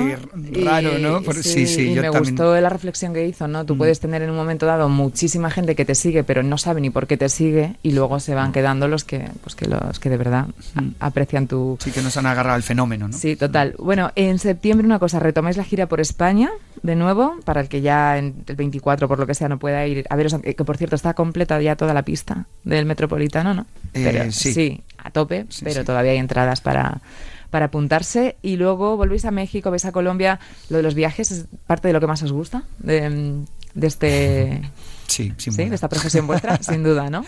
[0.63, 1.21] raro, y- ¿no?
[1.21, 2.33] Por- sí, sí, y yo me también.
[2.33, 2.37] Mm.
[2.37, 3.65] gustó la reflexión que hizo, ¿no?
[3.65, 6.81] Tú puedes tener en un momento dado muchísima gente que te sigue, pero no sabe
[6.81, 8.35] ni por qué te sigue, y luego se Mm.
[8.35, 10.47] van quedando los que, pues que los que de verdad
[10.99, 11.77] a- aprecian tu.
[11.79, 13.17] Sí que nos han agarrado el fenómeno, ¿no?
[13.17, 13.75] Sí, total.
[13.77, 16.49] Bueno, en septiembre una cosa, retomáis la gira por España
[16.83, 19.85] de nuevo, para el que ya en el 24, por lo que sea, no pueda
[19.87, 23.65] ir a veros, que por cierto está completa ya toda la pista del Metropolitano, ¿no?
[23.93, 24.83] Eh, Pero, sí.
[24.97, 25.85] a tope, Sí, pero sí.
[25.85, 27.01] todavía hay entradas para,
[27.49, 28.37] para apuntarse.
[28.41, 30.39] Y luego volvéis a México, vais a Colombia.
[30.69, 33.43] Lo de los viajes es parte de lo que más os gusta de,
[33.73, 34.61] de este...
[35.07, 37.23] Sí, sin Sí, de esta profesión vuestra, sin duda, ¿no?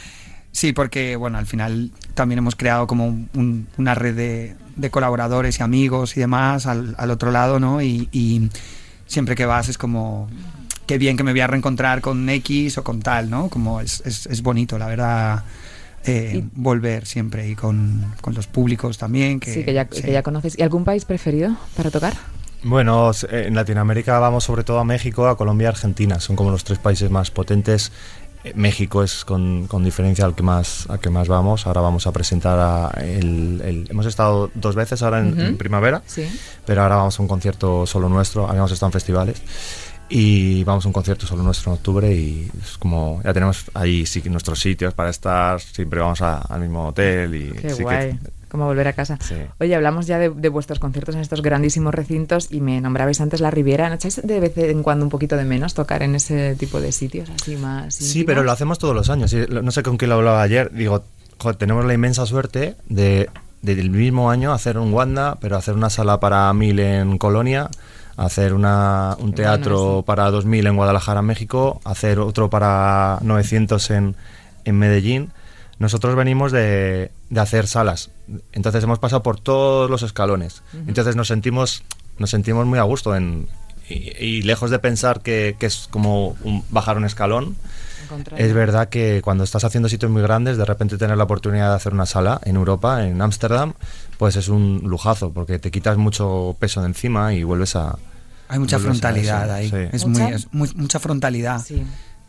[0.51, 4.89] Sí, porque bueno, al final también hemos creado como un- un- una red de, de
[4.89, 7.81] colaboradores y amigos y demás al, al otro lado, ¿no?
[7.81, 8.49] Y, y
[9.05, 10.27] siempre que vas es como
[10.87, 13.47] qué bien que me voy a reencontrar con X o con tal, ¿no?
[13.49, 15.43] Como es, es, es bonito, la verdad,
[16.05, 19.39] eh, Y- volver siempre y con, con los públicos también.
[19.39, 20.01] Que, sí, que ya, sí.
[20.01, 20.57] que ya conoces.
[20.57, 22.13] ¿Y algún país preferido para tocar?
[22.61, 26.19] Bueno, en Latinoamérica vamos sobre todo a México, a Colombia y Argentina.
[26.19, 27.91] Son como los tres países más potentes.
[28.43, 31.67] Eh, México es con, con diferencia al que más al que más vamos.
[31.67, 36.25] Ahora vamos a presentar a el, el- hemos estado dos veces ahora en, primavera, Sí.
[36.65, 38.47] pero ahora vamos a un concierto solo nuestro.
[38.47, 39.41] Habíamos estado en festivales
[40.07, 44.05] y vamos a un concierto solo nuestro en octubre y es como ya tenemos ahí
[44.05, 45.59] sí que nuestros sitios para estar.
[45.59, 48.19] Siempre vamos a- al mismo hotel y Qué sí que- guay.
[48.49, 49.17] Como volver a casa.
[49.21, 49.35] Sí.
[49.59, 53.41] Oye, hablamos ya de, de vuestros conciertos en estos grandísimos recintos y me nombrabais antes
[53.41, 53.89] la Riviera.
[53.89, 56.91] ¿No echáis de vez en cuando un poquito de menos tocar en ese tipo de
[56.91, 58.25] sitios así más Sí, íntimos?
[58.25, 59.33] pero lo hacemos todos los años.
[59.33, 60.71] No sé con quién lo hablaba ayer.
[60.73, 61.03] Digo,
[61.37, 63.29] joder, tenemos la inmensa suerte de
[63.61, 67.69] del mismo año hacer un Wanda, pero hacer una sala para mil en Colonia,
[68.15, 70.03] hacer una, un Bueno, teatro sí.
[70.05, 74.15] para 2000 en Guadalajara, México, hacer otro para 900 en,
[74.63, 75.31] en Medellín.
[75.77, 78.11] Nosotros venimos de, de hacer salas,
[78.51, 80.61] entonces hemos pasado por todos los escalones.
[80.87, 81.83] Entonces nos sentimos,
[82.17, 83.47] nos sentimos muy a gusto en,
[83.89, 87.55] y, y lejos de pensar que, que es como un- bajar un escalón,
[88.37, 91.75] es verdad que cuando estás haciendo sitios muy grandes, de repente tener la oportunidad de
[91.75, 93.73] hacer una sala en Europa, en Ámsterdam,
[94.17, 97.97] pues es un lujazo, porque te quitas mucho peso de encima y vuelves a...
[98.47, 99.69] Hay mucha frontalidad ahí.
[99.69, 99.75] sí.
[99.91, 100.23] Es ¿Mucha?
[100.23, 101.61] muy, es muy- mucha frontalidad.
[101.63, 101.83] Sí.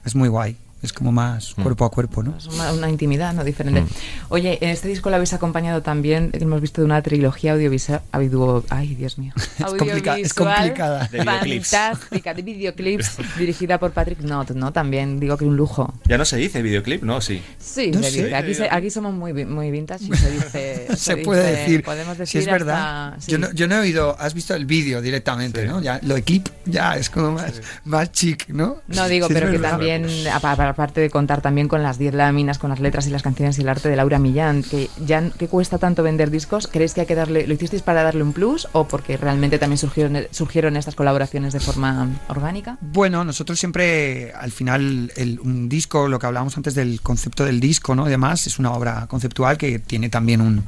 [0.04, 0.54] Es muy guay.
[0.82, 1.62] Es como más Mm.
[1.62, 2.36] cuerpo a cuerpo, ¿no?
[2.38, 3.82] Es una, una intimidad no diferente.
[3.82, 3.86] Mm.
[4.30, 8.00] Oye, en este disco lo habéis acompañado también, hemos visto de una trilogía audiovisual.
[8.12, 9.32] audio- ay, Dios mío.
[9.78, 11.06] complica- es complicada.
[11.08, 11.68] De videoclips.
[11.70, 14.72] Fantástica, de videoclips, dirigida por Patrick Knott, ¿no?
[14.72, 15.92] También digo que un lujo.
[16.06, 17.20] Ya no se dice videoclip, ¿no?
[17.20, 17.42] Sí.
[17.58, 18.34] Sí, No se dice.
[18.34, 20.86] Aquí, se- aquí somos muy, muy vintage y se dice.
[20.96, 21.82] se dice- puede decir.
[21.84, 23.08] Podemos si decir es verdad.
[23.08, 23.32] hasta- sí.
[23.32, 25.68] Yo, no, yo no he oído, has visto el vídeo directamente, Sí.
[25.68, 25.82] ¿no?
[25.82, 28.78] Ya, lo de clip ya es como más, más chic, ¿no?
[28.88, 29.70] No digo, Sí, es pero que verdad.
[29.72, 33.22] también, apa- aparte de contar también con las 10 láminas, con las letras y las
[33.22, 36.94] canciones y el arte de Laura Millán, que ya que cuesta tanto vender discos, ¿creéis
[36.94, 40.18] que hay que darle, lo hicisteis para darle un plus o porque realmente también surgieron,
[40.30, 42.78] surgieron estas colaboraciones de forma orgánica?
[42.80, 45.12] Bueno, nosotros siempre, al final,
[45.42, 48.06] un disco, lo que hablábamos antes del concepto del disco, ¿no?
[48.06, 50.64] Y demás, es una obra conceptual que tiene también un,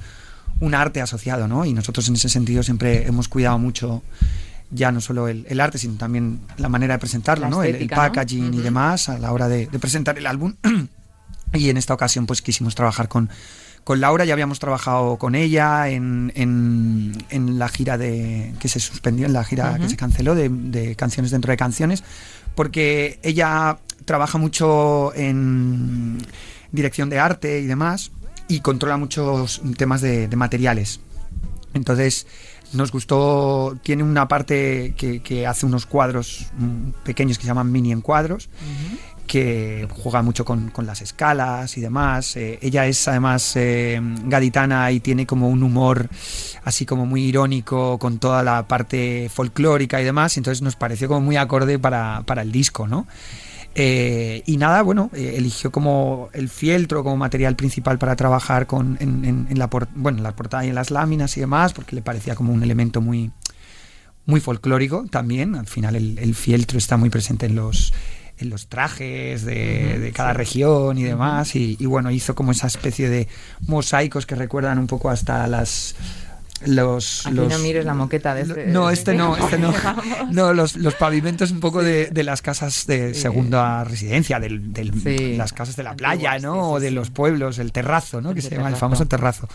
[0.60, 1.64] un arte asociado, ¿no?
[1.64, 4.02] Y nosotros en ese sentido siempre hemos cuidado mucho
[4.72, 7.62] ya no solo el, el arte, sino también la manera de presentarlo, ¿no?
[7.62, 10.54] El- el, packaging y demás a la hora de, de presentar el álbum.
[11.52, 13.28] y en esta ocasión pues quisimos trabajar con,
[13.84, 18.80] con Laura, ya habíamos trabajado con ella en, en, en la gira de que se
[18.80, 22.02] suspendió, en la gira que se canceló de, de canciones dentro de canciones,
[22.54, 26.18] porque ella trabaja mucho en
[26.70, 28.12] dirección de arte y demás
[28.48, 31.00] y controla muchos temas de, de materiales.
[31.74, 32.26] Entonces
[32.72, 37.70] nos gustó, tiene una parte que, que hace unos cuadros mm, pequeños que se llaman
[37.70, 38.48] mini encuadros,
[39.26, 42.36] que juega mucho con, con las escalas y demás.
[42.36, 46.08] Eh, ella es además eh, gaditana y tiene como un humor
[46.64, 51.20] así como muy irónico con toda la parte folclórica y demás, entonces nos pareció como
[51.20, 53.06] muy acorde para, para el disco, ¿no?
[53.74, 58.98] Eh, y nada, bueno, eh, eligió como el fieltro como material principal para trabajar con,
[59.00, 61.72] en, en- en la, por- bueno, en la portada y en las láminas y demás,
[61.72, 63.30] porque le parecía como un elemento muy,
[64.26, 65.54] muy folclórico también.
[65.54, 67.94] Al final el, el fieltro está muy presente en los,
[68.38, 71.56] en los trajes de, de cada región y demás.
[71.56, 73.26] Y, y bueno, hizo como esa especie de
[73.66, 75.94] mosaicos que recuerdan un poco hasta las...
[76.66, 79.72] Los, Aquí los- no mires la moqueta de este- No, este no, este no.
[79.84, 80.04] Vamos.
[80.30, 83.20] No, los, los pavimentos un poco de, de las casas de Sí.
[83.20, 85.36] segunda residencia, del, del- Sí.
[85.36, 86.70] las casas de la playa, ¿no?
[86.72, 88.34] o de los pueblos, el terrazo, ¿no?
[88.34, 89.48] Que se llama el famoso terrazo.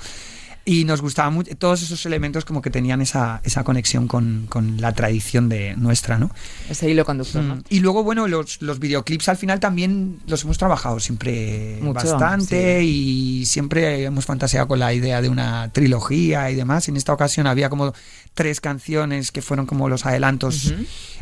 [0.69, 4.81] Y nos gustaba mucho, todos esos elementos como que tenían esa, esa conexión con, con
[4.81, 6.29] la tradición de nuestra, ¿no?
[6.69, 7.55] Ese hilo conductor, ¿no?
[7.55, 7.63] Mm.
[7.69, 12.83] Y luego, bueno, los, los videoclips al final también los hemos trabajado siempre Mucho, bastante
[12.83, 16.89] y siempre hemos fantaseado con la idea de una trilogía y demás.
[16.89, 17.93] En esta ocasión había como
[18.33, 20.73] tres canciones que fueron como los adelantos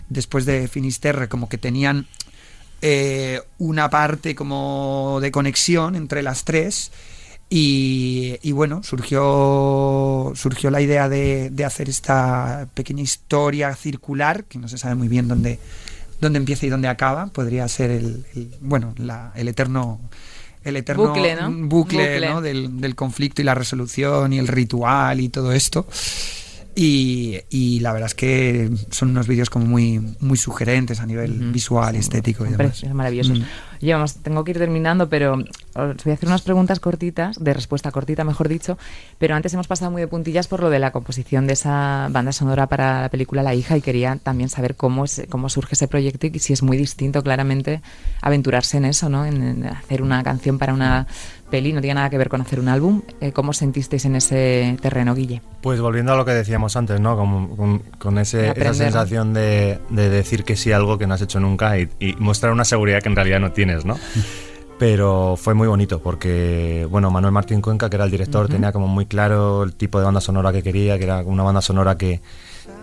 [0.10, 2.08] después de Finisterre, como que tenían
[2.82, 6.91] eh, una parte como de conexión entre las tres.
[7.50, 14.58] Y, y bueno, surgió, surgió la idea de, de hacer esta pequeña historia circular, que
[14.58, 15.60] no se sabe muy bien dónde,
[16.22, 17.28] dónde empieza y dónde acaba.
[17.28, 20.00] Podría ser el, el- bueno, la- el eterno
[20.64, 21.52] el eterno Bucle, ¿no?
[21.68, 22.28] bucle, Bucle.
[22.30, 22.41] ¿no?
[22.41, 25.86] Del, del conflicto y la resolución y el ritual y todo esto.
[26.78, 31.39] Y, y la verdad es que son unos vídeos como muy, muy sugerentes a nivel
[31.43, 31.52] Ujú.
[31.52, 32.72] visual, Sí, estético y son demás.
[32.80, 33.39] precios maravillosos.
[33.39, 33.43] Mm.
[34.24, 38.24] Tengo que ir terminando, pero os voy a hacer unas preguntas cortitas, de respuesta cortita,
[38.24, 38.78] mejor dicho.
[39.18, 42.32] Pero antes hemos pasado muy de puntillas por lo de la composición de esa banda
[42.32, 45.88] sonora para la película La hija y quería también saber cómo, es, cómo surge ese
[45.88, 47.82] proyecto y si es muy distinto, claramente,
[48.22, 49.26] aventurarse en eso, ¿no?
[49.26, 51.08] En hacer una canción para una
[51.50, 53.02] peli, no tiene nada que ver con hacer un álbum.
[53.22, 55.41] Eh, ¿Cómo os sentisteis en ese terreno, Guille?
[55.62, 57.16] Pues volviendo a lo que decíamos antes, ¿no?
[57.16, 61.14] Con, con- con ese- esa sensación de, de decir que sí a algo que no
[61.14, 63.98] has hecho nunca y, y mostrar una seguridad que en realidad no tienes, ¿no?
[64.78, 68.88] Pero fue muy bonito porque, bueno, Manuel Martín Cuenca, que era el director, tenía como
[68.89, 72.20] muy claro el tipo de banda sonora que quería, que era una banda sonora que,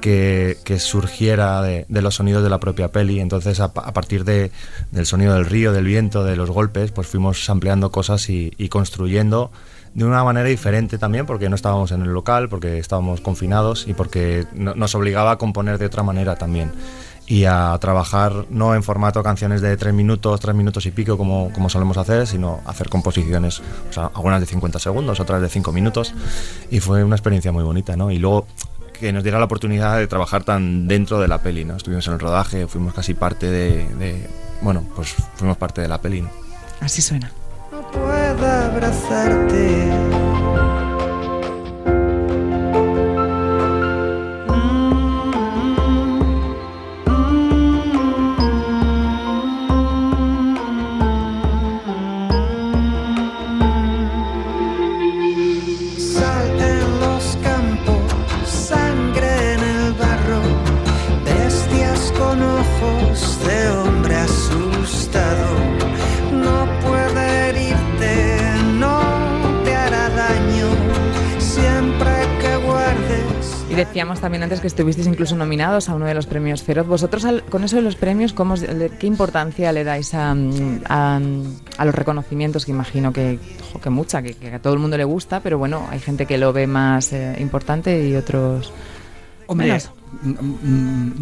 [0.03, 3.21] que, surgiera de, los sonidos de la propia peli.
[3.21, 4.51] Entonces, a, pa- a partir de,
[4.91, 9.51] del sonido del río, del viento, de los golpes, pues fuimos ampliando cosas y, construyendo
[9.95, 13.95] de una manera diferente también, porque no estábamos en el local, porque estábamos confinados y
[13.95, 16.73] porque no- nos obligaba a componer de otra manera también.
[17.27, 21.51] Y a trabajar no en formato canciones de tres minutos, tres minutos y pico como,
[21.53, 25.73] como solemos hacer, sino hacer composiciones, o sea, algunas de 50 segundos, otras de 5
[25.73, 26.13] minutos.
[26.71, 28.11] Y fue una experiencia muy bonita, ¿no?
[28.11, 28.47] Y luego
[28.99, 31.77] que nos diera la oportunidad de trabajar tan dentro de la peli, ¿no?
[31.77, 34.29] Estuvimos en el rodaje, fuimos casi parte de, de-
[34.61, 36.31] bueno, pues fuimos parte de la peli, ¿no?
[36.81, 37.31] Así suena.
[37.73, 40.32] no pueda abrazarte.
[73.85, 76.87] Decíamos también antes que estuvisteis incluso nominados a uno de los premios Feroz.
[76.87, 78.55] Vosotros, al- con eso de los premios, ¿cómo,
[78.99, 81.21] ¿qué importancia le dais a, mm, a,
[81.79, 82.65] a los reconocimientos?
[82.65, 83.39] Que imagino que,
[83.73, 86.27] jo, que mucha, que, que a todo el mundo le gusta, pero bueno, hay gente
[86.27, 88.73] que lo ve más eh, importante y otros...
[89.47, 89.91] Hombre, menos.
[90.23, 90.29] mm,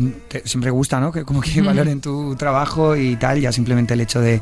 [0.06, 1.10] mm, te- siempre gusta, ¿no?
[1.10, 4.40] Que como que valoren tu trabajo y tal, ya simplemente el hecho de,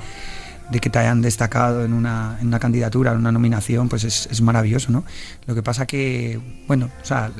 [0.70, 4.28] de que te hayan destacado en una, en una candidatura, en una nominación, pues es,
[4.30, 5.04] es maravilloso, ¿no?
[5.46, 7.30] Lo que pasa que, bueno, o sea,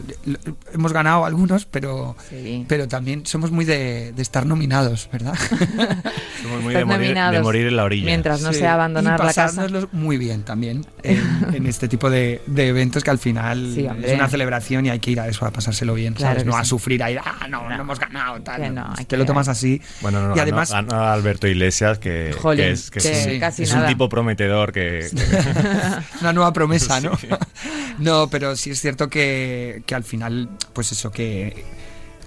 [0.73, 2.65] hemos ganado algunos, pero, Sí.
[2.69, 5.35] pero también somos muy de, de estar nominados, ¿verdad?
[6.43, 8.07] Somos muy de morir, de morir en la orilla.
[8.07, 9.47] Mientras no Sí, sea abandonar y la casa.
[9.47, 11.21] pasárnoslo muy bien también en,
[11.53, 15.01] en este tipo de, de eventos que al final Sí, es una celebración y hay
[15.01, 16.47] que ir a eso, a pasárselo bien, Claro ¿sabes?
[16.47, 18.61] No a sufrir, a ir, ah, no, no, hemos ganado, tal.
[18.63, 18.95] Que no.
[18.97, 19.83] Te que- lo tomas así.
[20.01, 23.63] Bueno, no, y además, Alberto Iglesias, que, Jolín, que es, que que es un- casi
[23.65, 23.83] es nada.
[23.83, 25.09] un tipo prometedor que...
[26.21, 27.17] una nueva promesa, ¿no?
[27.17, 27.29] Sí.
[27.99, 31.65] no, pero sí es cierto que, que al final, pues eso, que,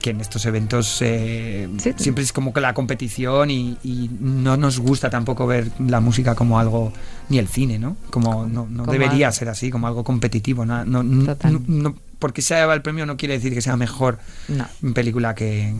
[0.01, 1.93] que en estos eventos eh, Sí.
[1.97, 6.33] siempre es como que la competición y, y no nos gusta tampoco ver la música
[6.35, 6.91] como algo,
[7.29, 7.97] ni el cine, ¿no?
[8.09, 10.65] Como no, no Como debería algo- ser así, como algo competitivo.
[10.65, 11.53] No, no, no- Total.
[11.53, 14.65] no- no- porque se lleva el premio no quiere decir que sea mejor No.
[14.93, 15.73] película que,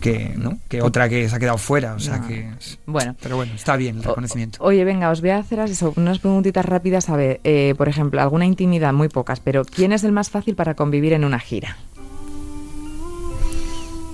[0.00, 0.58] que, ¿no?
[0.68, 1.94] que otra que se ha quedado fuera.
[1.94, 2.26] O sea No.
[2.26, 2.50] que...
[2.86, 3.14] Bueno.
[3.22, 4.58] Pero bueno, está bien el O- reconocimiento.
[4.62, 7.08] Oye, venga, os voy a hacer eso, unas preguntitas rápidas.
[7.10, 10.56] A ver, eh, por ejemplo, alguna intimidad, muy pocas, pero ¿quién es el más fácil
[10.56, 11.76] para convivir en una gira?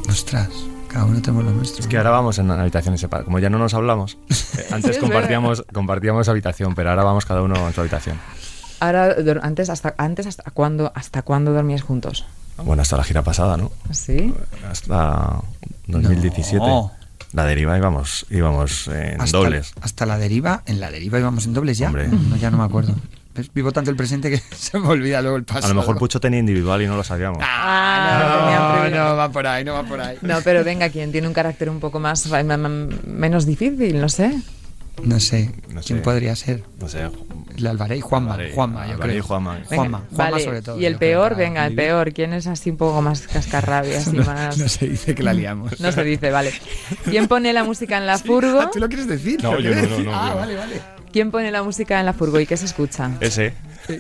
[0.09, 0.49] Ostras,
[0.89, 1.81] cada uno tenemos lo nuestro.
[1.83, 3.25] Es que ahora vamos en habitaciones separadas.
[3.27, 7.25] Como ya no nos hablamos, eh, Sí, antes es compartíamos, compartíamos habitación, pero ahora vamos
[7.27, 8.17] cada uno en su habitación.
[8.81, 12.25] Ahora, dur- antes, hasta, antes hasta cuándo, hasta cuándo dormíais juntos?
[12.57, 13.71] Bueno, hasta la gira pasada, ¿no?
[13.93, 14.35] ¿Sí?
[14.71, 15.41] Hasta
[15.87, 16.59] 2017.
[16.59, 16.93] No.
[17.33, 19.73] La deriva íbamos, íbamos en hasta, dobles.
[19.81, 21.87] Hasta la deriva, en la deriva íbamos en dobles ya.
[21.87, 22.09] Hombre.
[22.09, 22.95] No, ya no me acuerdo.
[23.37, 23.49] ¿Ves?
[23.55, 25.67] Vivo tanto el presente que se me olvida luego el pasado.
[25.67, 27.39] A lo mejor Pucho tenía individual y no lo sabíamos.
[27.41, 30.19] Ah, no, No, no, va por ahí, no va por ahí.
[30.23, 32.29] No, pero venga, quien tiene un carácter un poco más
[33.07, 34.35] menos difícil, no sé.
[35.05, 36.05] No sé, No ¿quién sé.
[36.05, 36.63] podría ser?
[36.81, 37.09] No sé.
[37.57, 39.25] El Alvarez, Juanma, Alvarez, Juanma, yo Alvarez y creo.
[39.25, 39.55] Juanma.
[39.55, 40.45] Venga, Juanma, Juanma vale.
[40.45, 40.79] sobre todo.
[40.81, 42.13] Y el creo, peor, venga, el peor.
[42.13, 44.57] ¿Quién es así un poco más cascarrabia, así No, más...
[44.59, 45.79] no se dice que la liamos.
[45.81, 46.53] No se dice, vale.
[47.05, 48.61] ¿Quién pone la música en la furgo?
[48.61, 49.43] Ah, ¿Tú lo quieres decir?
[49.43, 50.07] No, ¿Lo yo no, quieres no, decir?
[50.11, 50.81] no, Ah, vale, vale.
[51.13, 53.11] ¿Quién pone la música en la furgo y qué se escucha?
[53.21, 53.53] Ese.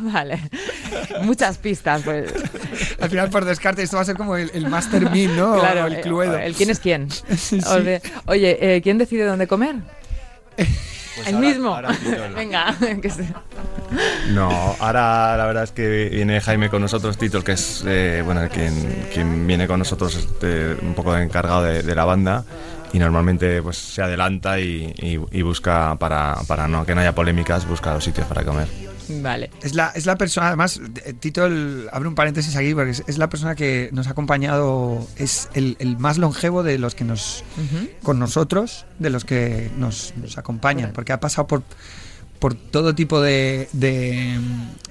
[0.00, 0.40] vale.
[1.22, 2.32] Muchas pistas, pues.
[3.00, 5.58] Al final, por descarte, esto va a ser como el, el Master Min, ¿no?
[5.58, 6.38] Claro, o el Cluedo.
[6.38, 7.08] el quién es quién.
[7.36, 7.68] Sí, sí.
[7.68, 9.76] Olve- Oye, eh, ¿quién decide dónde comer?
[10.56, 11.68] el ahora- mismo.
[11.74, 11.90] ahora
[12.34, 13.28] Venga, que se-
[14.30, 14.48] No,
[14.80, 19.06] ahora la verdad es que viene Jaime con nosotros, Tito, que es eh, bueno, quien,
[19.12, 22.44] quien viene con nosotros este, un poco encargado de, de la banda
[22.94, 27.14] y normalmente pues se adelanta y, y- y busca para, para no que no haya
[27.14, 28.68] polémicas, busca los sitios para comer.
[29.20, 29.50] Vale.
[29.62, 33.02] Es la, es la persona, además, eh, Tito, el- abre un paréntesis aquí, porque es,
[33.06, 37.04] es la persona que nos ha acompañado, es el, el más longevo de los que
[37.04, 37.44] nos,
[38.02, 41.62] con nosotros, de los que nos, nos acompañan, porque ha pasado por,
[42.38, 44.38] por todo tipo de, de,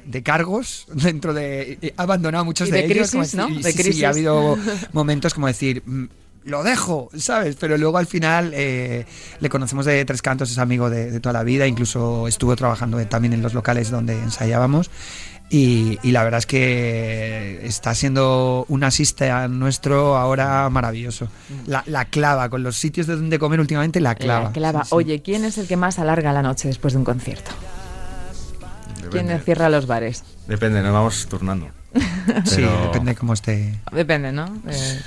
[0.06, 1.80] de cargos dentro de...
[1.82, 3.10] eh, Ha abandonado muchos Y de, de ellos.
[3.12, 3.48] como crisis, ¿no?
[3.48, 4.04] decir- De sí, sí, crisis.
[4.04, 4.58] ha habido
[4.94, 5.82] momentos como decir...
[6.46, 7.56] "Mm, Lo dejo, ¿sabes?
[7.60, 9.06] Pero luego al final eh,
[9.40, 12.98] le conocemos de Tres Cantos, es amigo de, de toda la vida, incluso estuvo trabajando
[13.08, 14.90] también en los locales donde ensayábamos.
[15.50, 21.28] Y, y la verdad es que está siendo un asista nuestro ahora maravilloso.
[21.68, 24.46] La, la clava, con los sitios de donde comer últimamente, la clava.
[24.46, 24.84] La clava.
[24.84, 24.96] Sí, sí.
[24.96, 27.52] Oye, ¿quién es el que más alarga la noche después de un concierto?
[29.12, 30.24] ¿Quién Depende, cierra los bares?
[30.48, 31.68] depende, nos vamos turnando.
[32.46, 33.80] Sí, Pero- depende cómo esté.
[33.92, 34.46] Depende, ¿no?
[34.64, 35.00] De,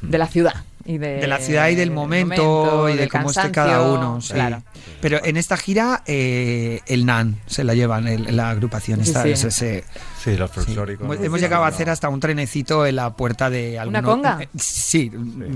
[0.00, 0.54] de la ciudad.
[0.84, 4.20] Y de, De la ciudad y del momento, y de cómo esté cada uno.
[4.20, 4.32] sí.
[4.34, 4.62] Claro.
[5.00, 9.00] Pero en esta gira, eh, el NAN se la llevan, el- la agrupación.
[9.04, 9.30] Sí, esta, sí.
[9.30, 9.84] ese- ese-
[10.22, 11.04] Sí, los folclóricos.
[11.04, 11.24] Hemos, ¿no?
[11.24, 13.98] hemos llegado a hacer hasta un trenecito en la puerta de alguno.
[13.98, 14.38] ¿Una conga?
[14.42, 15.10] eh, Sí,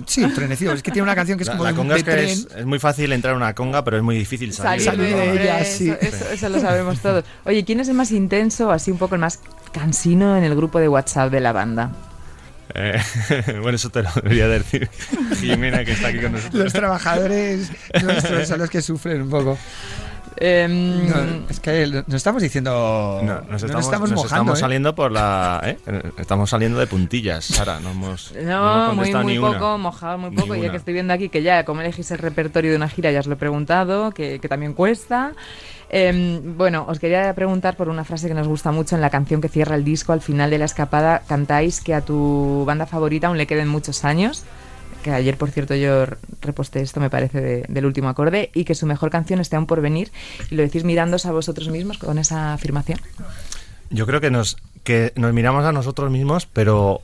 [0.06, 0.72] sí, un trenecito.
[0.72, 2.28] Es que tiene una canción que es La, como la conga de es que tren.
[2.28, 4.82] es, es muy fácil entrar a una conga, pero es muy difícil salir.
[4.84, 5.92] Salir Salir de de ella, eso, sí.
[6.00, 7.24] eso, eso lo sabemos todos.
[7.44, 9.38] Oye, ¿quién es el más intenso, así un poco el más
[9.72, 11.92] cansino en el grupo de WhatsApp de la banda?
[12.78, 13.00] Eh,
[13.62, 14.88] bueno, eso te lo debería decir
[15.40, 16.62] Jimena, que está aquí con nosotros.
[16.64, 17.70] Los trabajadores
[18.02, 19.58] nuestros son los que sufren un poco.
[20.38, 23.20] Em, No, es que no estamos diciendo.
[23.24, 24.26] No, nos estamos, estamos nos mojando.
[24.26, 24.60] estamos ¿eh?
[24.60, 25.62] saliendo por la.
[25.64, 25.78] ¿eh?
[26.18, 27.80] Estamos saliendo de puntillas, Sara.
[27.80, 29.76] No hemos, no hemos muy, muy ni poco, una.
[29.78, 30.54] mojado muy poco.
[30.54, 33.10] Y ya que estoy viendo aquí que ya, como elegís el repertorio de una gira,
[33.10, 35.32] ya os lo he preguntado, que, que también cuesta.
[35.88, 39.40] Em, bueno, os quería preguntar por una frase que nos gusta mucho en la canción
[39.40, 40.12] que cierra el disco.
[40.12, 44.04] Al final de la escapada cantáis que a tu banda favorita aún le queden muchos
[44.04, 44.44] años.
[45.04, 46.06] Que ayer, por cierto, yo
[46.40, 48.50] reposté esto, me parece, de- del último acorde.
[48.54, 50.10] Y que su mejor canción esté aún por venir.
[50.50, 52.98] Y lo decís mirándos a vosotros mismos con esa afirmación.
[53.90, 57.00] Yo creo que nos, que nos miramos a nosotros mismos, pero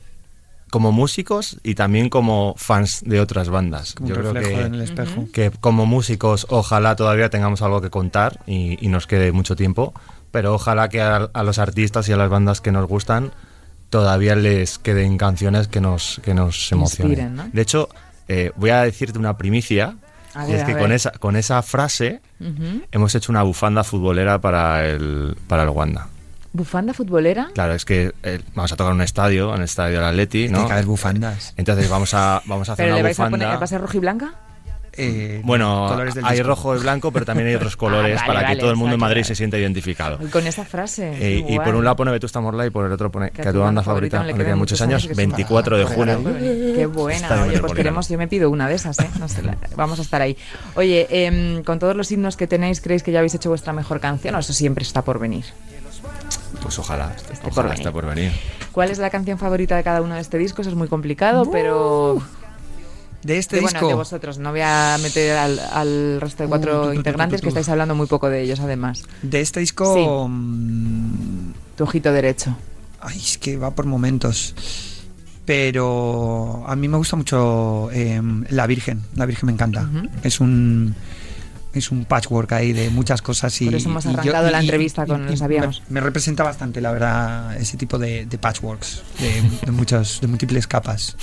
[0.73, 3.93] como músicos y también como fans de otras bandas.
[3.93, 5.27] Como Yo un creo que, en el espejo.
[5.31, 9.93] que como músicos ojalá todavía tengamos algo que contar y, y nos quede mucho tiempo,
[10.31, 13.33] pero ojalá que a, a los artistas y a las bandas que nos gustan
[13.91, 17.11] todavía les queden canciones que nos, que nos emocionen.
[17.11, 17.49] Inspiren, ¿no?
[17.53, 17.89] De hecho,
[18.27, 19.95] eh, voy a decirte una primicia
[20.33, 22.19] A y ver, es que con esa, con esa frase
[22.91, 26.07] hemos hecho una bufanda futbolera para el, para el Wanda.
[26.53, 27.49] ¿Bufanda futbolera?
[27.53, 30.59] Claro, es que eh, vamos a tocar un estadio, en el estadio del Atleti, Tiene
[30.59, 30.67] ¿no?
[30.67, 31.53] que haber bufandas.
[31.57, 33.45] Entonces vamos a, vamos a hacer ¿Pero una le vais a bufanda.
[33.47, 34.33] poner, va a ser rojo y blanca?
[34.95, 36.47] Eh, Bueno, colores hay disco.
[36.49, 38.93] rojo y blanco, pero también hay otros colores vale, para vale, que todo el mundo
[38.93, 40.19] en Madrid se sienta identificado.
[40.23, 41.11] Y con esa frase.
[41.19, 43.49] Eh, y por un lado pone Vetusta Morla y por el otro pone Que que
[43.49, 46.21] a tu banda favorita no le quedan muchos años, que es 24 de junio.
[46.23, 49.09] Qué buena, oye, pues queremos, yo me pido una de esas, ¿eh?
[49.19, 50.37] No sé, la- vamos a estar ahí.
[50.75, 53.99] Oye, em, con todos los himnos que tenéis, ¿creéis que ya habéis hecho vuestra mejor
[53.99, 55.45] canción o eso siempre está por venir?
[56.61, 57.79] Pues ojalá, por ojalá venir.
[57.81, 58.31] esté por venir.
[58.71, 60.61] ¿Cuál es la canción favorita de cada uno de este disco?
[60.61, 62.21] Eso es muy complicado, pero...
[63.23, 63.87] De este de, bueno, disco.
[63.87, 66.93] de vosotros, no voy a meter al, al resto de Uh, cuatro tu, tu, tu,
[66.95, 67.57] integrantes tu, que tu.
[67.59, 69.03] estáis hablando muy poco de ellos, además.
[69.21, 69.93] De este disco.
[69.95, 70.05] Sí.
[70.05, 72.55] mm, Tu ojito derecho.
[72.99, 74.53] Ay, es que va por momentos.
[75.45, 79.01] Pero a mí me gusta mucho eh, La Virgen.
[79.15, 79.89] La Virgen me encanta.
[80.23, 80.93] Es un
[81.73, 84.61] es un patchwork ahí de muchas cosas y Por eso hemos y yo- arrancado la
[84.61, 85.81] y- entrevista y- con y Lo sabíamos.
[85.89, 90.27] Me, me representa bastante, la verdad, ese tipo de, de patchworks de, de muchas de
[90.27, 91.15] múltiples capas.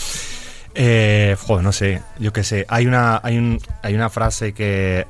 [0.74, 2.64] Eh, joder, no sé, yo qué sé.
[2.68, 5.06] Hay una, hay un, hay una frase que,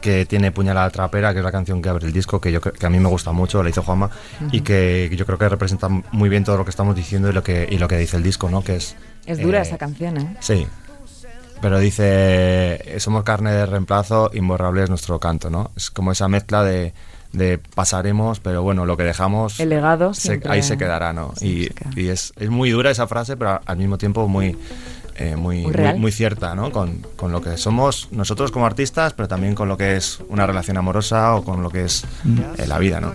[0.00, 2.86] que tiene Puñalada Trapera, que es la canción que abre el disco, que, yo, que
[2.86, 4.10] a mí me gusta mucho, la hizo Juanma,
[4.52, 7.42] y que yo creo que representa muy bien todo lo que estamos diciendo y lo
[7.42, 8.62] que, y lo que dice el disco, ¿no?
[8.64, 8.96] Que es...
[9.26, 10.36] Es dura eh, esa canción, ¿eh?
[10.40, 10.66] Sí.
[11.64, 15.70] Pero dice, somos carne de reemplazo, imborrable es nuestro canto, ¿no?
[15.76, 16.92] Es como esa mezcla de,
[17.32, 19.58] de pasaremos, pero bueno, lo que dejamos...
[19.60, 21.32] El legado se- siempre- ahí se quedará, ¿no?
[21.40, 21.90] Y se queda.
[21.96, 24.58] y es, es muy dura esa frase, pero al mismo tiempo muy,
[25.16, 25.98] eh, muy, Muy muy, real.
[25.98, 26.70] muy cierta, ¿no?
[26.70, 30.46] Con, con lo que somos nosotros como artistas, pero también con lo que es una
[30.46, 32.04] relación amorosa o con lo que es
[32.58, 33.14] eh, la vida, ¿no?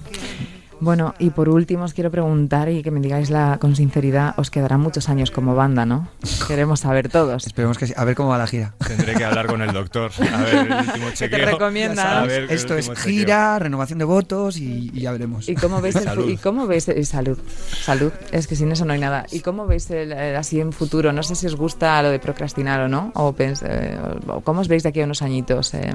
[0.82, 4.50] Bueno, y por último os quiero preguntar y que me digáis la, con sinceridad, os
[4.50, 6.08] quedarán muchos años como banda, ¿no?
[6.48, 7.46] Queremos saber todos.
[7.46, 7.94] Esperemos que sí.
[7.98, 8.74] A ver cómo va la gira.
[8.88, 12.22] Tendré que hablar con el doctor, a ver el último ¿Qué te recomienda?
[12.22, 13.04] A ver el Esto es chequeo.
[13.04, 15.50] gira, renovación de votos y, y ya veremos.
[15.50, 16.30] ¿Y cómo veis el Salud.
[16.30, 17.38] y cómo veis y salud?
[17.82, 19.26] Salud, es que sin eso no hay nada.
[19.32, 21.12] ¿Y cómo veis el, el así en futuro?
[21.12, 24.62] No sé si os gusta lo de procrastinar o no, o, pens- eh, o cómo
[24.62, 25.74] os veis de aquí a unos añitos.
[25.74, 25.94] eh,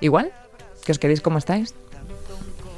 [0.00, 0.32] ¿Igual?
[0.86, 1.74] ¿Que os queréis como estáis?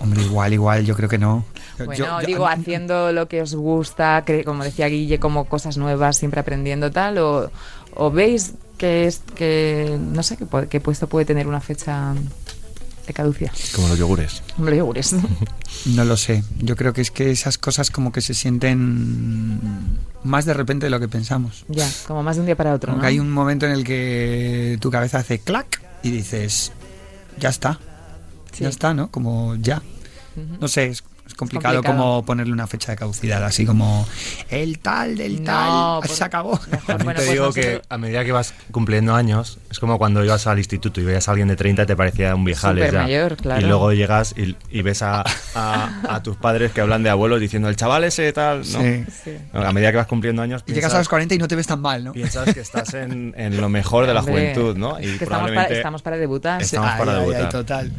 [0.00, 1.44] Hombre, igual, igual, yo creo que no.
[1.78, 6.16] Bueno, yo- yo- digo, haciendo lo que os gusta, como decía Guille, como cosas nuevas,
[6.16, 7.50] siempre aprendiendo tal, o,
[7.94, 10.38] o veis que es que no sé,
[10.70, 12.14] que puesto puede tener una fecha
[13.06, 13.50] de caducidad.
[13.74, 14.42] Como los yogures.
[14.58, 15.14] Hombre, yogures.
[15.86, 16.42] No lo sé.
[16.58, 19.60] Yo creo que es que esas cosas como que se sienten
[20.24, 21.64] más de repente de lo que pensamos.
[21.68, 22.88] ya, como más de un día para otro.
[22.92, 23.02] Como ¿no?
[23.02, 26.72] que hay un momento en el que tu cabeza hace clac y dices,
[27.38, 27.78] ya está.
[28.58, 28.64] Sí.
[28.64, 29.08] Ya está, ¿no?
[29.10, 29.82] Como ya.
[30.60, 31.98] No sé, es, es complicado, complicado.
[31.98, 34.06] como ponerle una fecha de caducidad, así como
[34.50, 36.52] el tal del No, tal por- se acabó.
[36.70, 39.78] Mejor, También bueno, te pues digo nosotros- que a medida que vas cumpliendo años, es
[39.78, 42.44] como cuando ibas al instituto y veías a alguien de 30 y te parecía un
[42.44, 42.90] viejales ya.
[42.90, 43.60] Supermayor, claro.
[43.60, 45.22] Y luego llegas y, y ves a,
[45.54, 48.64] a- a tus padres que hablan de abuelos diciendo el chaval ese tal, ¿no?
[48.80, 49.04] Sí.
[49.24, 49.36] Sí.
[49.52, 51.66] A medida que vas cumpliendo años, Y llegas a los 40 y no te ves
[51.66, 52.12] tan mal, ¿no?
[52.12, 54.96] piensas que estás en, en lo mejor de la Hombre, juventud, ¿no?
[54.98, 56.62] es Y que estamos para, estamos para debutar.
[56.62, 57.50] Estamos Ay, para ay, ay, debutar.
[57.52, 57.92] total.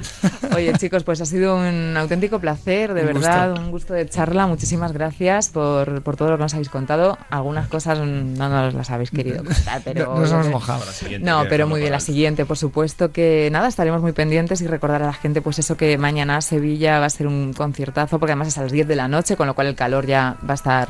[0.55, 3.61] Oye, chicos, pues ha sido un auténtico placer, de Un verdad, gusto.
[3.65, 4.47] un gusto de charla.
[4.47, 7.17] Muchísimas gracias por, por todo lo que nos habéis contado.
[7.29, 10.13] Algunas cosas no nos las habéis querido contar, pero.
[10.15, 10.85] No- nos hemos mojado.
[10.85, 14.61] La siguiente No, pero muy bien, la siguiente, por supuesto que nada, estaremos muy pendientes
[14.61, 18.19] y recordar a la gente pues eso que mañana Sevilla va a ser un conciertazo,
[18.19, 20.37] porque además es a las 10 de la noche, con lo cual el calor ya
[20.47, 20.87] va a estar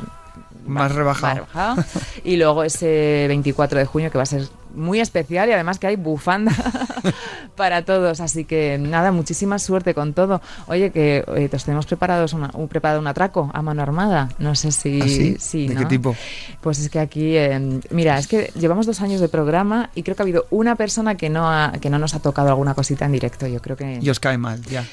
[0.66, 1.34] Más rebajado.
[1.46, 1.84] rebajado.
[2.24, 4.42] Y luego ese 24 de junio que va a ser
[4.74, 6.52] muy especial y además que hay bufanda
[7.56, 8.20] para todos.
[8.20, 10.40] Así que nada, muchísima suerte con todo.
[10.66, 14.30] Oye, que eh, te tenemos preparados una, un, preparado un atraco a mano armada.
[14.38, 15.00] No sé si...
[15.00, 15.36] ¿Ah, sí?
[15.38, 15.80] sí, ¿De ¿no?
[15.80, 16.16] qué tipo?
[16.60, 20.16] Pues es que aquí, eh, mira, es que llevamos dos años de programa y creo
[20.16, 23.04] que ha habido una persona que no, ha- que no nos ha tocado alguna cosita
[23.06, 23.46] en directo.
[23.46, 23.98] Yo creo que...
[24.00, 24.84] Y os cae mal, ya.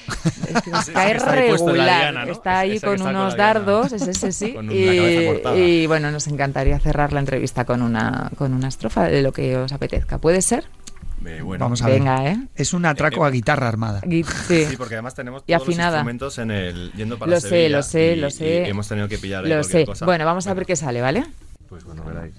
[0.54, 1.76] Es que nos Sí, cae ahí regular.
[1.86, 2.32] diana, ¿no?
[2.32, 4.54] Está ahí con está unos dardos, es ese sí.
[4.58, 9.04] Con una y, y, bueno, nos encantaría cerrar la entrevista con una, con una estrofa
[9.06, 10.18] de lo que os apetezca.
[10.18, 10.66] ¿Puede ser?
[11.26, 12.00] Eh, bueno, Vamos a ver.
[12.00, 12.38] Venga, ¿eh?
[12.56, 14.02] Es un atraco a guitarra armada.
[14.02, 14.66] Gui- Sí.
[14.66, 15.90] Sí, porque además tenemos Y todos afinada.
[15.92, 18.64] los instrumentos en el yendo para Lo sé, Sevilla lo sé, y- lo sé.
[18.66, 19.86] y hemos tenido que pillar Lo sé.
[19.86, 20.06] cosa.
[20.06, 21.26] Bueno, vamos a Venga, ver qué sale, ¿vale?
[21.70, 22.34] Pues bueno, veráis.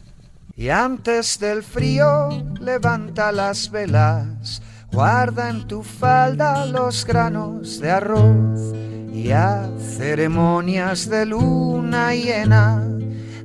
[0.56, 2.28] Y antes del frío,
[2.60, 4.60] levanta las velas,
[4.90, 8.74] guarda en tu falda los granos de arroz
[9.12, 12.82] y haz ceremonias de luna llena.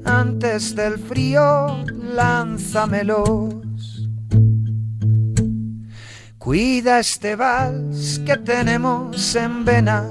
[0.06, 3.56] Antes del frío, lánzamelos.
[6.44, 10.10] Cuida este vals que tenemos en vena,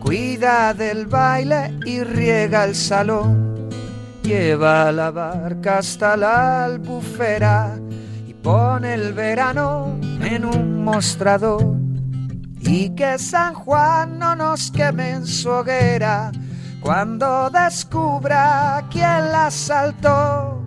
[0.00, 3.70] cuida del baile y riega el salón.
[4.24, 7.78] Lleva la barca hasta la albufera
[8.26, 11.76] y pon con el verano en un mostrador
[12.58, 16.32] y que San Juan no nos queme en su hoguera
[16.80, 20.60] cuando descubra quién la asaltó.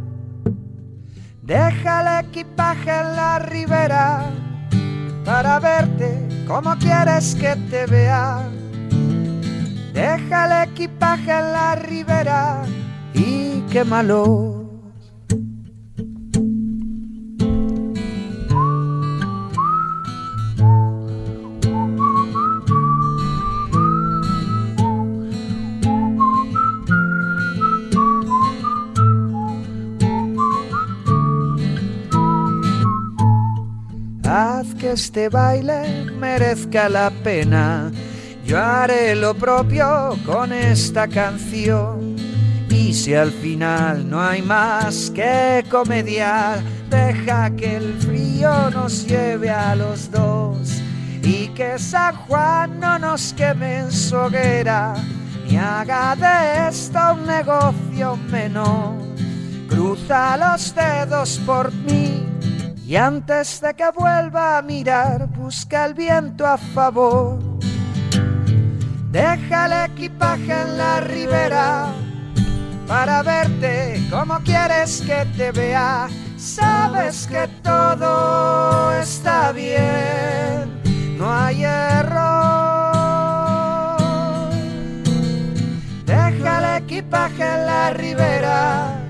[1.42, 4.32] Deja el equipaje en la ribera
[5.26, 8.42] para verte como quieres que te vea.
[9.94, 12.64] Deja el equipaje en la ribera
[13.14, 14.61] y quémalo.
[34.92, 37.92] Este baile merezca la pena.
[38.46, 42.16] Yo haré lo propio con esta canción.
[42.70, 49.50] Y si al final no hay más que comediar, deja que el frío nos lleve
[49.50, 50.82] a los dos.
[51.24, 54.96] Y que San Juan no nos queme en su hoguera,
[55.48, 58.96] ni haga de esto un negocio menor.
[59.70, 62.21] Cruza los dedos por mí
[62.92, 67.40] y antes de que vuelva a mirar, busca el viento a favor.
[69.10, 71.94] Deja el equipaje en la ribera
[72.90, 76.10] para verte como quieres que te vea.
[76.36, 82.12] Sabes que todo está bien, no hay error.
[86.06, 89.01] Deja el equipaje en la ribera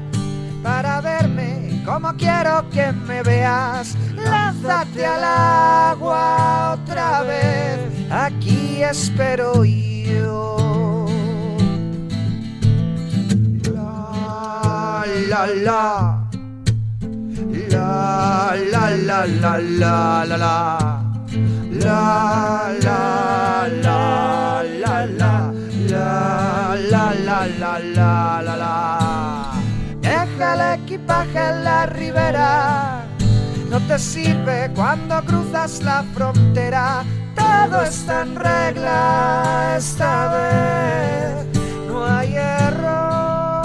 [1.85, 3.95] como quiero que me veas.
[4.15, 7.79] Lánzate al agua otra vez,
[8.11, 11.07] aquí espero yo.
[13.63, 16.17] La la la.
[17.69, 21.01] La la la la la la la.
[21.71, 25.53] La la la la la.
[25.89, 29.20] La la la la la la la.
[30.41, 33.03] Deja el equipaje en la ribera.
[33.69, 37.03] No te sirve cuando cruzas la frontera.
[37.35, 41.45] Todo está en regla esta vez.
[41.87, 43.61] No hay error.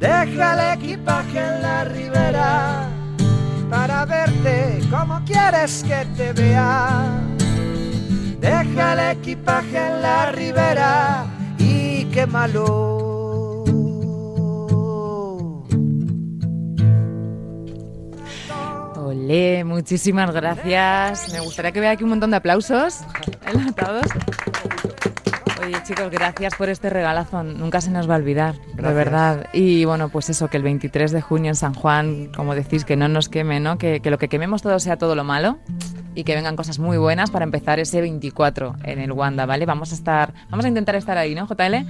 [0.00, 2.88] Deja el equipaje en la ribera
[3.70, 7.04] para verte como quieres que te vea.
[8.40, 11.24] Deja el equipaje en la ribera
[11.56, 13.09] y quémalo.
[19.10, 21.32] Olé, muchísimas gracias.
[21.32, 23.00] Me gustaría que vea aquí un montón de aplausos
[23.52, 24.06] enlatados.
[25.60, 27.42] Oye, chicos, gracias por este regalazo.
[27.42, 29.48] Nunca se nos va a olvidar, de verdad.
[29.52, 32.94] Y bueno, pues eso, que el 23 de junio en San Juan, como decís, que
[32.94, 33.78] no nos queme, ¿no?
[33.78, 35.58] Que, que lo que quememos todo sea todo lo malo
[36.14, 39.66] y que vengan cosas muy buenas para empezar ese 24 en el Wanda, ¿vale?
[39.66, 41.84] Vamos a estar, vamos a intentar estar ahí, ¿no, JL?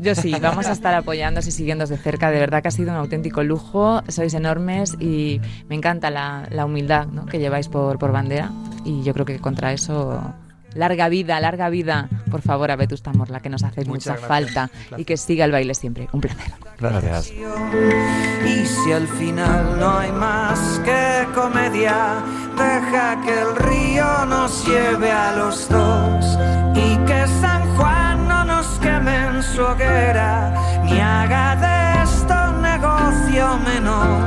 [0.00, 2.30] Yo sí, vamos a estar apoyándoos y siguiéndoos de cerca.
[2.30, 4.02] De verdad que ha sido un auténtico lujo.
[4.08, 7.26] Sois enormes y me encanta la, la humildad ¿no?
[7.26, 8.50] que lleváis por, por bandera.
[8.84, 10.34] Y yo creo que contra eso,
[10.74, 12.08] larga vida, larga vida.
[12.30, 14.28] Por favor, a Vetusta Morla, que nos hace mucha gracias.
[14.28, 14.70] falta.
[14.96, 16.08] Y que siga el baile siempre.
[16.12, 16.52] Un placer.
[16.78, 17.32] Gracias.
[17.32, 22.22] Y si al final no hay más que comedia,
[22.56, 26.38] deja que el río nos lleve a los dos
[26.76, 28.27] y que San Juan
[28.58, 30.52] nos queme en su hoguera,
[30.82, 32.36] ni haga de esto
[32.70, 34.18] negocio menor.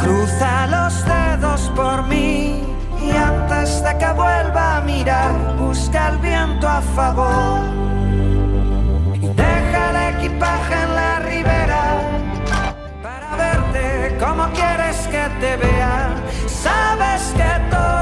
[0.00, 2.64] Cruza los dedos por mí
[3.00, 7.60] y antes de que vuelva a mirar, busca el viento a favor.
[9.24, 11.84] Y deja el equipaje en la ribera
[13.04, 15.98] para verte como quieres que te vea.
[16.64, 17.93] Sabes que todo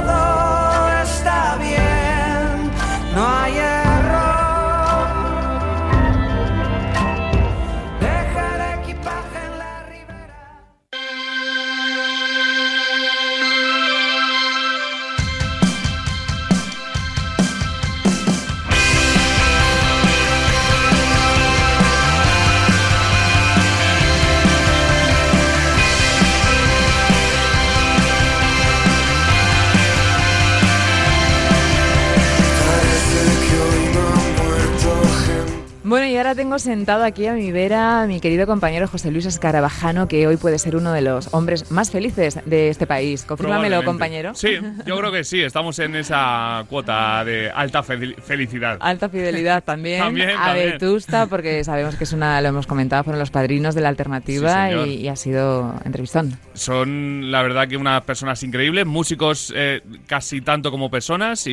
[36.32, 40.26] ahora tengo sentado aquí a mi vera a mi querido compañero José Luis Escarabajano, que
[40.26, 43.24] hoy puede ser uno de los hombres más felices de este país.
[43.24, 44.34] Confírmamelo, compañero.
[44.34, 44.52] Sí,
[44.86, 48.78] yo creo que sí, estamos en esa cuota de alta fel- felicidad.
[48.80, 50.54] Alta fidelidad también, También, a.
[50.54, 54.64] Vetusta, porque sabemos que es una, lo hemos comentado, fueron los padrinos de la alternativa
[54.68, 54.88] Sí, señor.
[54.88, 56.38] y, y ha sido entrevistón.
[56.54, 61.50] Son, la verdad, que unas personas increíbles, músicos eh, casi tanto como personas y,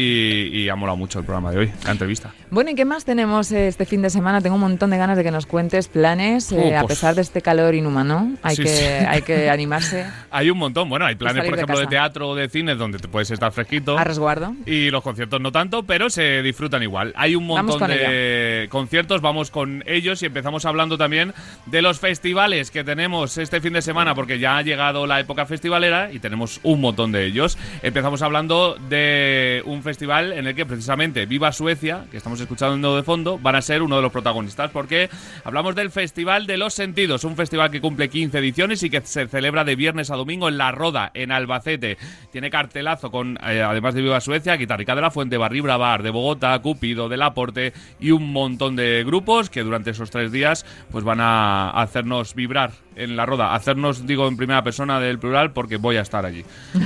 [0.53, 2.31] y ha molado mucho el programa de hoy, la entrevista.
[2.49, 4.39] Bueno, ¿y qué más tenemos eh, este fin de semana?
[4.39, 7.15] Tengo un montón de ganas de que nos cuentes planes, eh, Uh, a pues- pesar
[7.15, 8.33] de este calor inhumano.
[8.43, 8.83] Hay, Sí, que, sí.
[9.07, 12.47] hay que animarse Hay un montón, bueno, hay planes, por ejemplo, de, teatro o de
[12.49, 13.97] cine donde te puedes estar fresquito.
[13.97, 14.53] a resguardo.
[14.65, 17.13] Y los conciertos no tanto, pero se disfrutan igual.
[17.15, 21.33] Hay un montón de conciertos, vamos con ellos y empezamos hablando también
[21.65, 25.45] de los festivales que tenemos este fin de semana, porque ya ha llegado la época
[25.45, 27.57] festivalera y tenemos un montón de ellos.
[27.81, 33.03] Empezamos hablando de un festival en el que precisamente Viva Suecia, que estamos escuchando de
[33.03, 35.09] fondo, van a ser uno de los protagonistas, porque
[35.45, 39.27] hablamos del Festival de los Sentidos, un festival que cumple 15 ediciones y que se
[39.27, 41.97] celebra de viernes a domingo en La Roda, en Albacete.
[42.31, 46.09] Tiene cartelazo con, eh, además de Viva Suecia, Guitarrica de la Fuente, Barri Bravar, de
[46.09, 51.03] Bogotá, Cupido, del Aporte y un montón de grupos que durante esos tres días pues
[51.03, 53.55] van a hacernos vibrar en La Roda.
[53.55, 56.43] Hacernos, digo en primera persona del plural, porque voy a estar allí.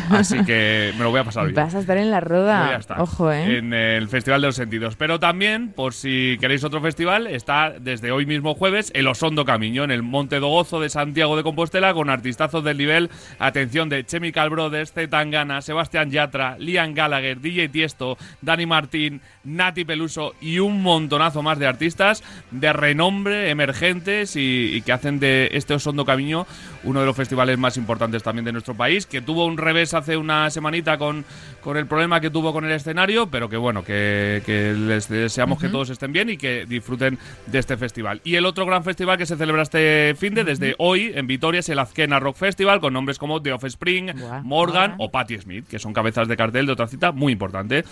[0.09, 1.55] Así que me lo voy a pasar bien.
[1.55, 2.65] Vas a estar en la roda.
[2.65, 3.57] Voy a estar Ojo, ¿eh?
[3.57, 4.95] En el Festival de los Sentidos.
[4.95, 9.83] Pero también, por si queréis otro festival, está desde hoy mismo jueves el Osondo Camino
[9.83, 13.09] en el Monte do Gozo de Santiago de Compostela con artistazos del nivel,
[13.39, 19.85] atención, de Chemical Brothers, Z Tangana, Sebastián Yatra, Liam Gallagher, DJ Tiesto, Dani Martín, Nati
[19.85, 25.49] Peluso y un montonazo más de artistas de renombre, emergentes y, y que hacen de
[25.53, 26.45] este Osondo Camino
[26.83, 30.17] uno de los festivales más importantes también de nuestro país, que tuvo un revés hace
[30.17, 31.25] una semanita con,
[31.61, 35.59] con el problema que tuvo con el escenario, pero que bueno, que, que les deseamos
[35.59, 38.21] que todos estén bien y que disfruten de este festival.
[38.23, 41.59] Y el otro gran festival que se celebra este fin de desde hoy en Vitoria
[41.59, 45.79] es el Azkena Rock Festival con nombres como The Offspring, Morgan o Patti Smith, que
[45.79, 47.83] son cabezas de cartel de otra cita muy importante.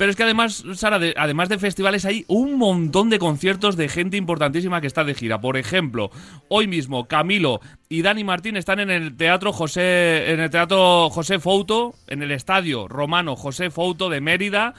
[0.00, 3.90] Pero es que además, Sara, de- además de festivales, hay un montón de conciertos de
[3.90, 5.42] gente importantísima que está de gira.
[5.42, 6.10] Por ejemplo,
[6.48, 11.38] hoy mismo Camilo y Dani Martín están en el teatro José, en el teatro José
[11.38, 14.72] Fouto, en el estadio romano José Fouto de Mérida.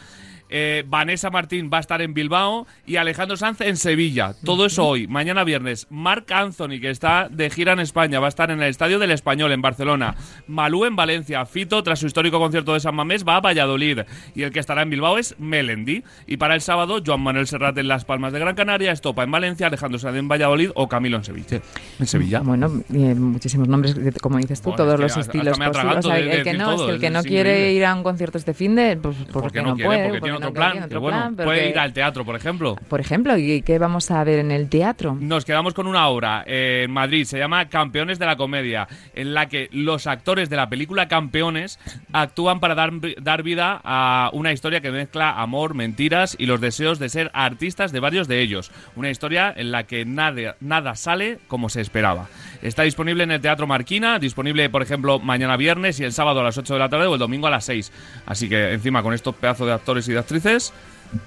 [0.54, 4.34] Eh, Vanessa Martín va a estar en Bilbao y Alejandro Sanz en Sevilla.
[4.43, 5.08] Todo eso hoy.
[5.08, 8.70] Mañana viernes, Marc Anthony, que está de gira en España, va a estar en el
[8.70, 10.16] Estadio del Español en Barcelona.
[10.47, 11.45] Malú en Valencia.
[11.45, 13.99] Fito, tras su histórico concierto de San Mamés, va a Valladolid.
[14.36, 16.04] Y el que estará en Bilbao es Melendi.
[16.28, 19.32] Y para el sábado, Joan Manuel Serrat en Las Palmas de Gran Canaria, Estopa en
[19.32, 21.62] Valencia, Alejandro Sanz en Valladolid o Camilo en Sevilla.
[21.99, 22.41] En Sevilla.
[22.41, 25.68] Bueno, eh, muchísimos nombres, como dices tú, Bueno, todos es que los estilos hasta me
[25.72, 25.78] posibles.
[25.78, 27.86] atraganto O sea, de- de el que no, es que el que no quiere ir
[27.86, 30.41] a un concierto este fin de, pues porque, porque no, no quiere, puede, porque tiene
[30.48, 30.78] otro plan.
[30.80, 32.76] que otro bueno, plan, pero puede que- ir al teatro, por ejemplo.
[32.89, 35.16] Por ejemplo, ¿y qué vamos a ver en el teatro?
[35.20, 39.34] Nos quedamos con una obra eh, en Madrid, se llama Campeones de la Comedia, en
[39.34, 41.80] la que los actores de la película Campeones
[42.14, 47.00] actúan para dar, dar vida a una historia que mezcla amor, mentiras y los deseos
[47.00, 48.72] de ser artistas de varios de ellos.
[48.96, 52.28] Una historia en la que nada, nada sale como se esperaba.
[52.62, 56.43] Está disponible en el Teatro Marquina, disponible, por ejemplo, mañana viernes y el sábado a
[56.43, 57.91] las 8 de la tarde o el domingo a las 6.
[58.26, 60.74] Así que encima con estos pedazos de actores y de actrices...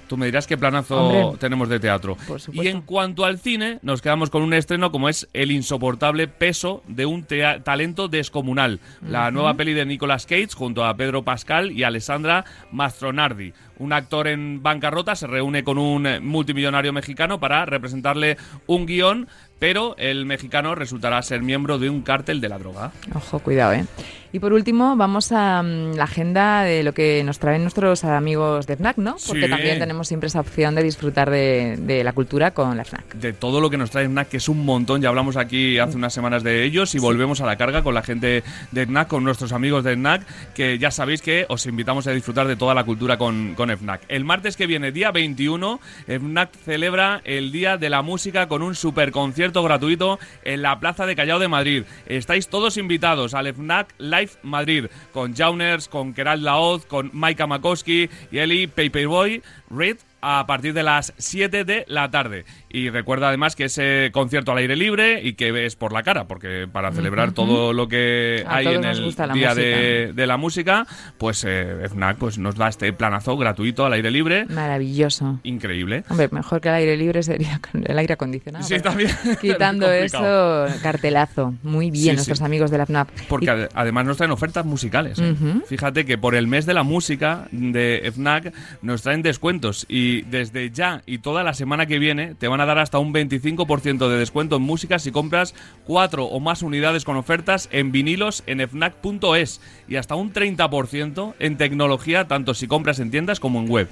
[0.09, 1.39] Tú me dirás qué planazo Hombre.
[1.39, 2.17] tenemos de teatro.
[2.53, 6.83] Y en cuanto al cine, nos quedamos con un estreno como es El insoportable peso
[6.89, 7.27] de un
[7.63, 8.81] talento descomunal.
[9.07, 13.53] La nueva peli de Nicolas Cage junto a Pedro Pascal y Alessandra Mastronardi.
[13.79, 19.29] Un actor en bancarrota se reúne con un multimillonario mexicano para representarle un guion,
[19.65, 22.93] pero el mexicano resultará ser miembro de un cártel de la droga.
[23.15, 23.87] Ojo, cuidado, ¿eh?
[24.31, 28.67] Y por último, vamos a mm, la agenda de lo que nos traen nuestros amigos
[28.67, 29.15] de FNAC, ¿no?
[29.27, 29.49] Porque Sí.
[29.49, 33.15] también tenemos siempre esa opción de disfrutar de, de la cultura con la FNAC.
[33.15, 35.01] de todo lo que nos trae FNAC, que es un montón.
[35.01, 38.03] Ya hablamos aquí hace unas semanas de ellos y volvemos a la carga con la
[38.03, 38.43] gente
[38.73, 42.49] de FNAC, con nuestros amigos de FNAC, que ya sabéis que os invitamos a disfrutar
[42.49, 44.03] de toda la cultura con, con FNAC.
[44.09, 48.75] El martes que viene, día 21, FNAC celebra el Día de la Música con un
[48.75, 51.85] super concierto gratuito en la Plaza de Callao de Madrid.
[52.07, 58.09] Estáis todos invitados al FNAC Live Madrid, con Jauners, con Keral Laoz, con Maika Makowski
[58.31, 62.45] y Eli Paperboy Reed a partir de las 7 de la tarde.
[62.71, 66.27] Y recuerda además que ese concierto al aire libre y que es por la cara,
[66.27, 69.55] porque para celebrar todo lo que A hay en el día música.
[69.55, 70.87] de, de la música,
[71.19, 74.47] pues eh, FNAC pues, nos da este planazo gratuito al aire libre.
[74.47, 75.39] Maravilloso.
[75.45, 76.05] Increíble.
[76.09, 78.65] Hombre, mejor que el aire libre sería el aire acondicionado.
[78.65, 79.11] Sí, también.
[79.41, 81.55] Quitando eso, cartelazo.
[81.63, 82.45] Muy bien, Sí, nuestros sí.
[82.45, 83.09] amigos de la FNAP.
[83.29, 85.19] Porque Y- además nos traen ofertas musicales.
[85.21, 85.35] ¿eh?
[85.67, 88.53] Fíjate que por el mes de la música de FNAC
[88.83, 92.61] nos traen descuentos y Y desde ya y toda la semana que viene te van
[92.61, 97.05] a dar hasta un 25% de descuento en música si compras cuatro o más unidades
[97.05, 103.01] con ofertas en vinilos en fnac.es y hasta un 30% en tecnología tanto si compras
[103.01, 103.89] en tiendas como en web.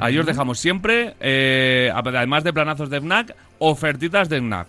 [0.00, 4.66] Ahí os dejamos siempre, eh, además de planazos de FNAC, ofertitas de FNAC.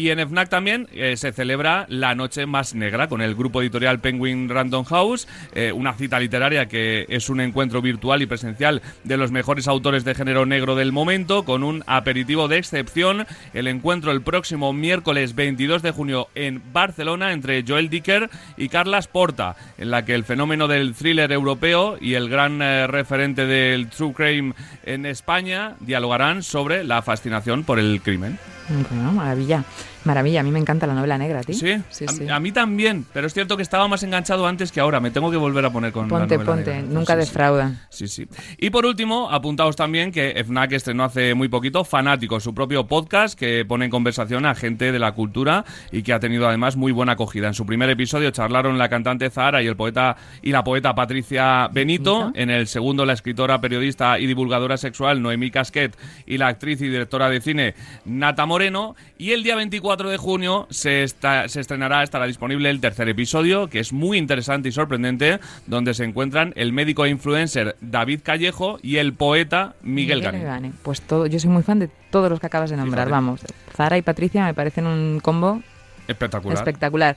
[0.00, 4.00] Y en FNAC también eh, se celebra la Noche Más Negra con el grupo editorial
[4.00, 9.18] Penguin Random House, eh, una cita literaria que es un encuentro virtual y presencial de
[9.18, 13.26] los mejores autores de género negro del momento, con un aperitivo de excepción.
[13.52, 19.06] El encuentro el próximo miércoles 22 de junio en Barcelona entre Joel Dicker y Carlas
[19.06, 23.90] Porta, en la que el fenómeno del thriller europeo y el gran eh, referente del
[23.90, 28.38] true crime en España dialogarán sobre la fascinación por el crimen.
[28.70, 29.64] Bueno, maravilla.
[30.04, 31.52] Maravilla, a mí me encanta la novela negra, ¿ti?
[31.52, 32.28] Sí, sí, a, sí.
[32.28, 34.98] a mí también, pero es cierto que estaba más enganchado antes que ahora.
[35.00, 36.94] Me tengo que volver a poner con Ponte, la novela ponte, negra.
[36.94, 37.72] nunca Sí, defrauda.
[37.90, 38.26] Sí, sí.
[38.56, 43.38] Y por último, apuntaos también que FNAC estrenó hace muy poquito Fanáticos, su propio podcast
[43.38, 46.92] que pone en conversación a gente de la cultura y que ha tenido además muy
[46.92, 47.48] buena acogida.
[47.48, 51.68] En su primer episodio charlaron la cantante Zahara y el poeta y la poeta Patricia
[51.68, 52.32] Benito.
[52.34, 55.94] En el segundo, la escritora, periodista y divulgadora sexual Noemí Casquet
[56.26, 57.74] y la actriz y directora de cine
[58.06, 58.96] Nata Moreno.
[59.18, 63.68] Y el día 24 de junio se, está- se estrenará, estará disponible el tercer episodio,
[63.68, 68.78] que es muy interesante y sorprendente, donde se encuentran el médico e influencer David Callejo
[68.82, 70.44] y el poeta Miguel, Gané.
[70.44, 70.72] Gane.
[70.82, 73.10] Pues todo, yo soy muy fan de todos los que acabas de nombrar, Fíjate.
[73.10, 73.40] vamos.
[73.76, 75.60] Zara y Patricia me parecen un combo
[76.08, 76.56] Espectacular.
[76.58, 77.16] espectacular.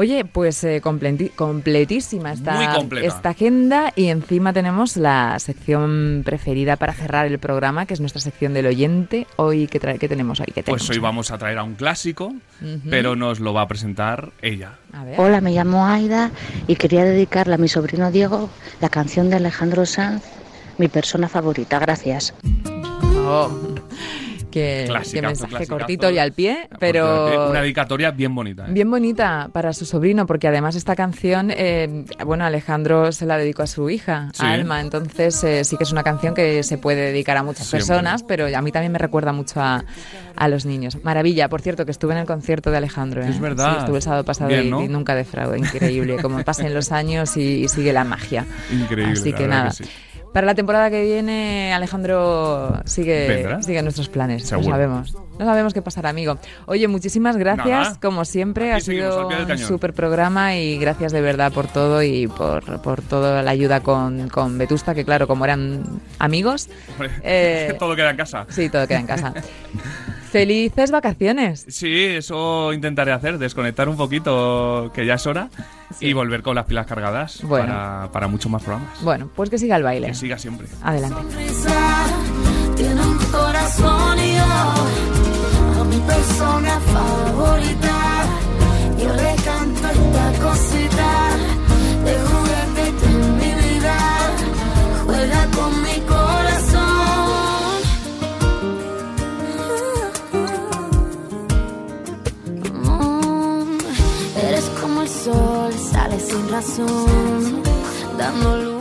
[0.00, 6.94] Oye, pues eh, completi- completísima esta, esta agenda y encima tenemos la sección preferida para
[6.94, 9.26] cerrar el programa, que es nuestra sección del oyente.
[9.36, 10.46] Hoy, ¿qué, trae- qué tenemos hoy?
[10.54, 12.32] ¿Qué Pues hoy vamos a traer a un clásico,
[12.88, 14.78] pero nos lo va a presentar ella.
[14.94, 15.20] A ver.
[15.20, 16.30] Hola, me llamo Aida
[16.66, 18.48] y quería dedicarle a mi sobrino Diego
[18.80, 20.22] la canción de Alejandro Sanz,
[20.78, 21.78] mi persona favorita.
[21.78, 22.32] Gracias.
[23.26, 23.50] Oh,
[24.50, 28.66] qué, qué Clasicazo, mensaje cortito y al pie, pero Una dedicatoria bien bonita.
[28.66, 28.72] ¿eh?
[28.72, 33.62] bien bonita para su sobrino, porque además esta canción, eh, bueno, Alejandro se la dedicó
[33.62, 34.44] a su hija, Sí.
[34.44, 37.66] a Alma, entonces eh, sí que es una canción que se puede dedicar a muchas
[37.66, 37.86] Siempre.
[37.86, 39.84] personas, pero a mí también me recuerda mucho a,
[40.36, 40.98] a los niños.
[41.04, 43.22] Maravilla, por cierto, que estuve en el concierto de Alejandro.
[43.22, 43.72] Es verdad.
[43.72, 44.82] Sí, estuve el sábado pasado Bien, y, ¿no?
[44.82, 48.44] y nunca defraudo, increíble, como pasen los años y, y sigue la magia.
[48.72, 49.12] Increíble.
[49.12, 49.70] Así que nada.
[49.70, 49.84] sí.
[50.32, 53.62] Para la temporada que viene, Alejandro sigue, ¿Vendrá?
[53.62, 54.46] sigue nuestros planes.
[54.46, 54.68] Seguro.
[54.68, 55.16] No sabemos.
[55.40, 56.38] No sabemos qué pasará, amigo.
[56.66, 57.66] Oye, muchísimas gracias.
[57.66, 57.98] Nada.
[58.00, 62.28] Como siempre, Aquí ha sido un súper programa y gracias de verdad por todo y
[62.28, 65.82] por, por toda la ayuda con, con Vetusta, que claro, como eran
[66.18, 66.68] amigos.
[66.92, 68.46] Hombre, eh, Todo queda en casa.
[68.50, 69.34] sí, todo queda en casa.
[70.30, 71.66] Felices vacaciones.
[71.68, 75.48] Sí, eso intentaré hacer, desconectar un poquito, que ya es hora,
[75.98, 77.66] y volver con las pilas cargadas Bueno.
[77.66, 79.02] para, para muchos más programas.
[79.02, 80.06] Bueno, pues que siga el baile.
[80.08, 80.68] Que siga siempre.
[80.82, 81.16] Adelante.
[81.20, 82.06] sonrisa
[82.76, 84.44] tiene un corazón y yo
[85.80, 88.24] a mi persona favorita
[88.98, 91.29] yo le canto esta cosita
[105.24, 107.62] sol sale sin razón
[108.16, 108.79] dando luz